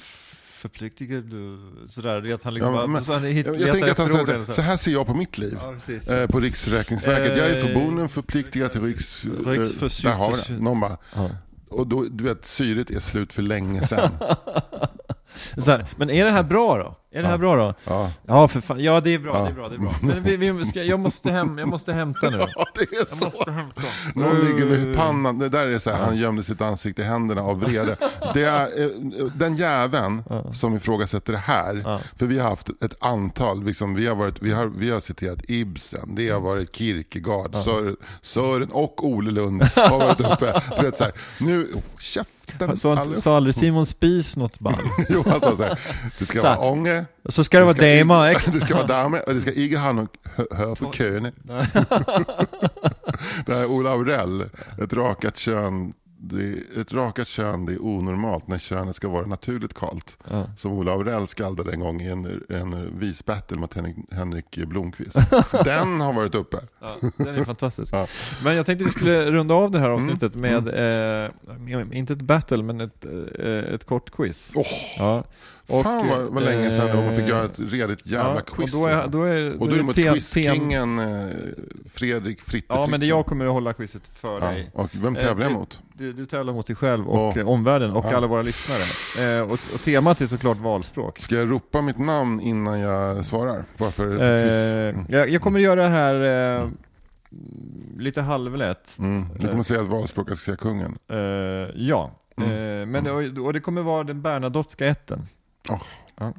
[0.59, 1.25] förpliktigad,
[1.89, 4.09] sådär, det är att han liksom Ja, men- så han hit, Jag, tänker att han
[4.09, 5.59] säger så, här, så här ser jag på mitt liv.
[6.09, 6.15] Ja.
[6.15, 7.39] Eh, på Riksförsäkringsverket.
[7.39, 9.25] Jag är Eh, förbunden förpliktigad till Riks...
[9.25, 10.63] eh, Riks för- där har vi det.
[10.63, 11.31] Någon bara, Ja
[11.71, 14.11] och då, du vet, syret är slut för länge sedan.
[15.59, 16.97] Så här, men är det här bra då?
[17.11, 17.75] Är det här bra då?
[17.85, 19.95] Ja, Ja för fan, ja det är bra, det är bra, det är bra.
[20.03, 22.39] Men vi, vi ska, jag, måste hem, jag måste hämta nu.
[22.57, 23.33] ja det är så.
[24.15, 27.43] Någon ligger med pannan, det där är så här, han gömde sitt ansikte i händerna
[27.43, 27.97] av vrede.
[28.35, 28.89] Det är eh,
[29.35, 34.15] den jäveln som ifrågasätter det här, för vi har haft ett antal, liksom, vi, har
[34.15, 39.31] varit, vi, har, vi har citerat Ibsen, det har varit Kierkegaard, Sören, Sören och Ole
[39.31, 40.63] Lund har varit uppe.
[40.77, 42.39] Du vet så här, nu, oh, käften
[42.77, 44.75] Sa, aldrig Simon Spies något ball?
[45.09, 45.79] Jo, han sa så här,
[46.19, 46.57] det ska Så här.
[46.99, 48.51] Vara ånge, Så ska det vara ska damer, ikke?
[48.51, 51.33] det ska vara damer och det ska inte ha någon hö- hör på köne.
[53.47, 54.45] det här är Ola Aurell,
[54.83, 55.93] ett rakat kön det,
[56.81, 60.19] ett rakat kön det är onormalt när könet ska vara naturligt kalt.
[60.31, 60.47] Ja.
[60.57, 65.17] Som Ola Aurell skaldade en gång i en, en visbattle mot Henrik, Henrik Blomqvist.
[65.65, 66.57] Den har varit uppe.
[66.81, 67.95] Ja, den är fantastisk.
[67.95, 68.07] Ja.
[68.45, 71.31] Men jag tänkte vi skulle runda av det här avsnittet med, eh,
[71.99, 73.05] inte ett battle, men ett,
[73.39, 74.53] eh, ett kort quiz.
[74.57, 74.67] Åh,
[74.99, 75.25] Ja.
[75.69, 78.41] Och, fan vad, vad länge sedan då man fick eh, göra ett redigt jävla ja,
[78.41, 78.75] quiz.
[78.75, 79.11] Och då är, alltså.
[79.11, 81.29] då är, och då är det mot quizkingen eh,
[81.93, 84.51] Fredrik Fritte Ja, men det jag kommer att hålla quizet för ja.
[84.51, 84.71] dig.
[84.75, 85.83] Och vem tävlar jag Eh, mot?
[85.99, 87.41] Du, du tävlar mot dig själv och Ja.
[87.41, 88.17] eh, omvärlden och Ja.
[88.17, 89.37] alla våra lyssnare.
[89.39, 91.19] Eh, och, och temat är såklart valspråk.
[91.21, 93.65] Ska jag ropa mitt namn innan jag svarar?
[93.79, 94.57] Bara för, för quiz?
[94.57, 95.07] Eh, Mm.
[95.09, 96.15] jag, jag kommer göra det här
[96.61, 96.69] eh,
[97.99, 98.97] lite halvlätt.
[98.99, 99.27] Mm.
[99.39, 100.99] Du kommer säga att valspråk, jag ska säga kungen.
[101.11, 101.17] Eh,
[101.77, 102.51] ja, Mm.
[102.81, 105.27] eh, men det, och det kommer vara den Bernadotteska ätten.
[105.69, 105.83] Oh.
[106.17, 106.33] Ja.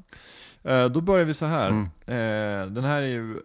[0.71, 1.67] Eh, då börjar vi så här.
[1.69, 1.83] Mm.
[1.83, 3.35] Eh, den här är ju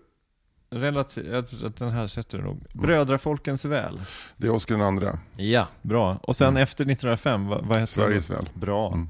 [1.48, 2.64] tror att den här sätter du nog.
[2.72, 4.00] Brödrafolkens väl.
[4.36, 5.18] Det är Oscar den andra.
[5.36, 6.18] Ja, bra.
[6.22, 6.62] Och sen Mm.
[6.62, 8.36] efter 1905, vad, vad heter Sveriges den?
[8.36, 8.48] väl.
[8.54, 8.92] Bra.
[8.92, 9.08] Mm.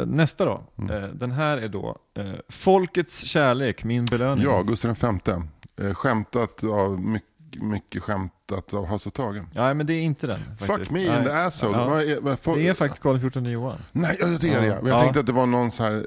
[0.00, 0.62] Eh, nästa då.
[0.78, 1.02] Mm.
[1.04, 4.44] Eh, den här är då eh, Folkets kärlek, min belöning.
[4.44, 5.32] Ja, Gustav V.
[5.86, 8.35] Eh, skämtat av mycket, mycket skämtat
[8.72, 9.42] av Hasse och Tage.
[9.54, 10.40] Ja, men det är inte den.
[10.58, 10.90] Fuck faktiskt.
[10.90, 11.44] me in the Nej.
[11.46, 11.78] asshole.
[11.78, 11.88] Ja.
[11.88, 13.78] Vad är- vad får- Det är faktiskt Karl XIV Johan.
[13.92, 14.74] Nej, ja, det är det Ja.
[14.74, 14.80] ja.
[14.82, 15.02] Men jag Ja.
[15.02, 16.06] tänkte att det var någon så här,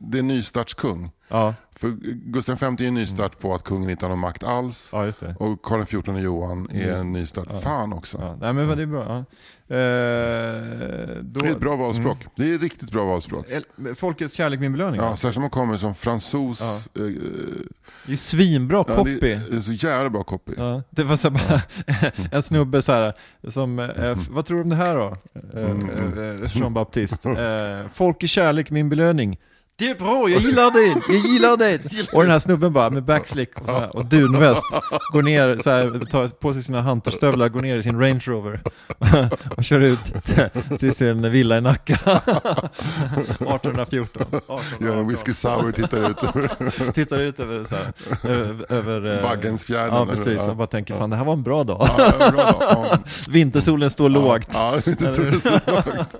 [0.00, 1.10] det är nystartskung.
[1.28, 1.88] Ja, För
[2.30, 4.90] Gustav V är en nystart på att kungen inte har någon makt alls.
[4.92, 5.36] ja just det.
[5.38, 7.46] Och Karl XIV Johan är en nystart.
[7.52, 7.58] Ja.
[7.58, 8.18] Fan också.
[8.20, 8.36] Ja.
[8.40, 9.04] Nej men vad det är bra.
[9.08, 9.24] Ja.
[9.76, 12.18] Eh, då, Det är ett bra valspråk.
[12.36, 13.46] Det är riktigt bra valspråk.
[13.96, 15.00] Folkets kärlek, min belöning.
[15.00, 15.16] Ja, Ja.
[15.16, 16.60] särskilt om man kommer som fransos.
[16.96, 17.02] Eh,
[18.06, 19.18] Det är svinbra ja, copy.
[19.20, 20.52] det, det är så jävla bra copy.
[20.56, 21.62] Ja, det var så bara,
[22.32, 23.12] en snubbe så här,
[23.48, 25.16] som, eh, f- vad tror du om det här då?
[25.54, 26.42] Eh, Mm.
[26.42, 27.30] eh, Jean Baptiste.
[27.30, 29.38] Eh, folk i kärlek, min belöning.
[29.78, 31.80] Det är bra, jag gillar det, jag gillar det.
[32.12, 34.62] Och den här snubben bara med backslick och, så här, och dunväst
[35.12, 38.60] går ner, så här, tar på sig sina hunterstövlar, går ner i sin Range Rover
[39.56, 40.12] och kör ut
[40.78, 41.94] till, sin villa i Nacka.
[42.04, 44.22] 1814.
[44.46, 47.84] 18, Gör en whisky sour, tittar ut över Tittar ut över, så här,
[48.30, 49.94] över, över eh, Baggensfjärden.
[49.94, 50.50] Ja precis, ja.
[50.50, 51.88] och bara tänker fan det här var en bra dag.
[51.98, 52.98] Ja, bra.
[53.28, 54.50] Vintersolen står lågt.
[54.54, 55.24] Ja, inte står
[55.70, 56.16] lågt.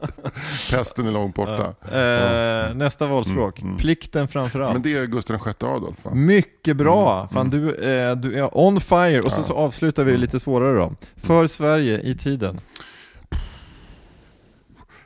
[0.71, 1.75] Pesten är långt borta.
[1.99, 3.46] Eh, nästa valspråk,
[3.79, 4.73] plikten framför allt.
[4.73, 6.15] Men det är Gustav VI Adolf va?
[6.15, 7.29] Mycket bra!
[7.33, 9.21] Fan, du, eh, du är on fire.
[9.21, 10.93] Och så, så avslutar vi lite svårare då.
[11.17, 12.61] För Sverige i tiden.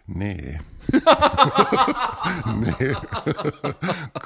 [0.05, 0.61] Nej.
[2.47, 2.95] Nej.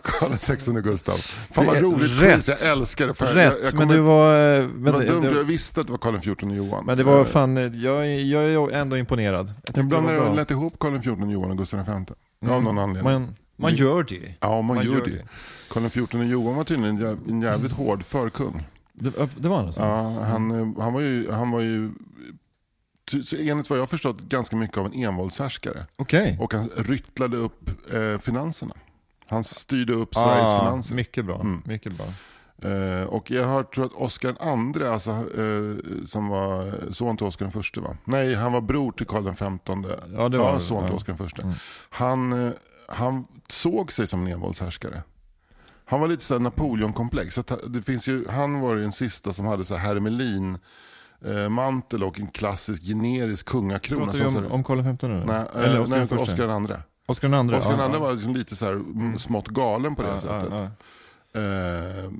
[0.02, 1.14] Karl XVI Gustav.
[1.52, 2.34] Fan vad roligt rätt.
[2.34, 3.14] quiz, jag älskar det.
[3.14, 4.56] För Rätt, jag, jag men du var...
[4.58, 6.84] eh, Men var det, dumt, det, jag visste att det var Karl XIV Johan.
[6.86, 9.46] men det var Eh, fan, eh, jag, är- jag är ändå imponerad.
[9.46, 10.34] Jag Jag var blandade bra.
[10.34, 11.92] lätt ihop Karl XIV Johan och Gustav V.
[11.92, 12.64] Av Mm.
[12.64, 13.12] någon anledning.
[13.12, 14.34] Man, man gör det.
[14.40, 15.24] ja, man, man gör gör det.
[15.70, 18.66] Karl XIV Johan var tydligen en jä- en jävligt hård förkung.
[18.92, 19.80] Det, det var han alltså?
[19.80, 21.90] Ja, han, eh, han var ju, han var ju
[23.24, 25.86] så enligt vad jag har förstått ganska mycket av en envåldshärskare.
[25.96, 26.38] Okej.
[26.40, 28.74] Och han ryttlade upp eh, finanserna.
[29.28, 30.94] Han styrde upp Sveriges Ah, finanser.
[30.94, 31.62] mycket bra, Mm.
[31.64, 32.06] mycket bra.
[32.70, 34.28] Eh, och jag har tror att Oscar
[34.76, 37.46] II, alltså, eh, som var son till Oscar
[37.76, 37.96] I, va?
[38.04, 39.88] Nej, han var bror till Karl XV.
[40.16, 40.94] Ja, det var ja, son till.
[40.94, 41.42] Oscar I.
[41.42, 41.54] Mm.
[41.90, 42.52] Han, eh,
[42.88, 45.02] han såg sig som en envåldshärskare.
[45.84, 47.38] Han var lite så Napoleonkomplex.
[47.66, 50.58] Det finns ju, han var ju den sista som hade så här hermelin
[51.24, 54.04] eh, mantel och en klassisk generisk kungakrona.
[54.04, 55.24] Pratar vi om, så- om Karl XV nu?
[55.26, 56.22] Nej, Eller eh, Oscar nej, den första?
[56.22, 56.32] Oscar.
[57.06, 57.58] Oscar den andra?
[57.58, 57.98] Oscar II ja.
[57.98, 59.18] var liksom lite så här mm.
[59.18, 60.48] smått galen på det Ja, sättet.
[60.50, 60.68] ja,
[61.32, 61.40] ja.
[61.40, 62.10] Eh,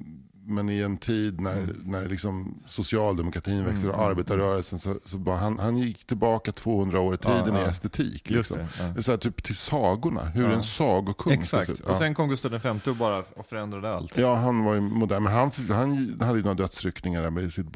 [0.47, 1.77] men i en tid när, Mm.
[1.85, 7.15] när liksom socialdemokratin växer och arbetarrörelsen så, så bara, han, han gick tillbaka 200 år
[7.15, 7.67] i tiden Ja, ja.
[7.67, 8.31] i estetik.
[8.31, 8.59] Liksom.
[8.59, 8.93] det.
[8.97, 9.03] Ja.
[9.03, 11.81] Så här, typ till sagorna, hur en sagokung Exakt, ut.
[11.81, 14.19] och sen kom Gustav V och bara och förändrade allt.
[14.19, 15.23] Ja, han var ju modern.
[15.23, 17.67] Men han, han hade ju några dödsryckningar där med sitt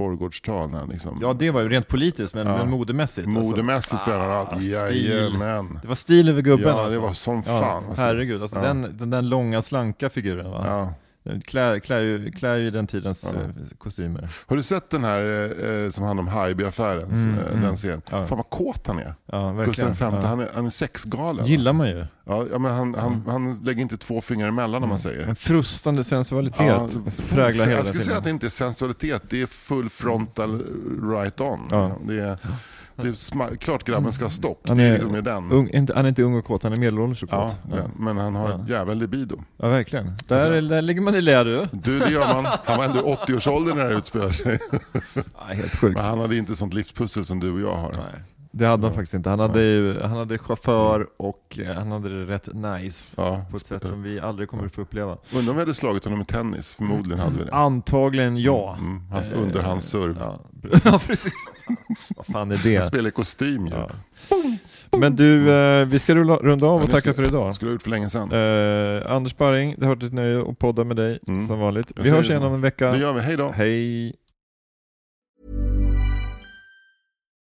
[0.75, 3.29] han liksom, Ja, det var ju rent politiskt, men, men modemässigt.
[3.29, 3.51] alltså.
[3.51, 4.63] modemässigt förändrade han allt.
[4.63, 5.79] Jajamän.
[5.83, 7.01] Det var stil över gubben Ja, alltså.
[7.01, 7.83] det var som fan.
[7.83, 8.05] stil.
[8.05, 10.89] herregud, alltså den, den där långa slanka figuren va?
[11.45, 13.41] Klär, klär, ju, klär ju den tidens Ja.
[13.41, 13.49] eh,
[13.79, 14.29] kostymer.
[14.47, 17.13] Har du sett den här eh, eh, som handlar om Haijby-affären?
[17.13, 17.63] Mm, eh, mm.
[17.63, 18.03] Den serien?
[18.11, 18.27] Ja.
[18.27, 19.15] Fan vad kåt han är.
[19.27, 19.53] Ja.
[19.67, 20.21] Gustav V, ja.
[20.23, 21.47] han, är, han är sexgalen.
[21.47, 21.73] Gillar alltså.
[21.73, 22.07] man ju.
[22.25, 25.27] Ja, ja, men han, han, han lägger inte två fingrar emellan om man säger.
[25.27, 26.89] En frustande sensualitet Ja,
[27.31, 28.19] präglar hela jag skulle säga filmen.
[28.19, 30.63] att det inte är sensualitet, det är full frontal
[31.13, 31.61] right on.
[31.63, 32.07] Liksom.
[32.07, 32.39] Det är,
[33.03, 35.53] det är klart grabben ska ha stock, Han det är är liksom den.
[35.53, 37.59] Ung, inte, han är inte ung och kåt, han är medelålders och Ja, kåt.
[37.71, 37.91] Ja, den.
[37.99, 38.65] men han har Ja.
[38.69, 39.37] jävla libido.
[39.57, 40.13] ja verkligen.
[40.29, 41.69] Där, är- där ligger man i lä du.
[41.73, 42.45] Du, det gör man.
[42.65, 44.59] Han var ändå i 80-årsåldern när det här utspelar sig.
[45.15, 45.23] Ja,
[45.55, 45.97] helt sjukt.
[45.99, 47.93] Men han hade inte sånt livspussel som du och jag har.
[47.93, 48.23] Nej,
[48.59, 49.31] det hade han faktiskt inte.
[49.31, 53.15] Han hade, ju, han hade chaufför och eh, han hade det rätt nice.
[53.17, 53.45] Ja.
[53.51, 55.17] På ett sätt som vi aldrig kommer att få uppleva.
[55.35, 57.53] Undrar om vi hade slagit honom i tennis, förmodligen hade vi det.
[57.53, 58.77] Antagligen ja.
[58.81, 60.17] Mm, hans Eh, underhandsserv.
[60.21, 60.41] Ja,
[60.85, 61.33] ja precis.
[62.17, 62.87] Vad fan är Han det?
[62.87, 63.73] spelar i kostym ju.
[63.73, 63.89] Ja.
[64.99, 67.55] Men du, eh, vi ska rulla, runda av och det tacka för idag.
[67.55, 68.33] Skulle ha gjort för länge sedan.
[68.33, 71.47] Eh, Anders Sparring, det har varit ett nöje att podda med dig Mm.
[71.47, 71.93] som vanligt.
[71.97, 72.47] Jag Vi säger hörs det igen så.
[72.47, 72.91] om en vecka.
[72.91, 73.51] Det gör vi, hej då.
[73.51, 74.15] Hej!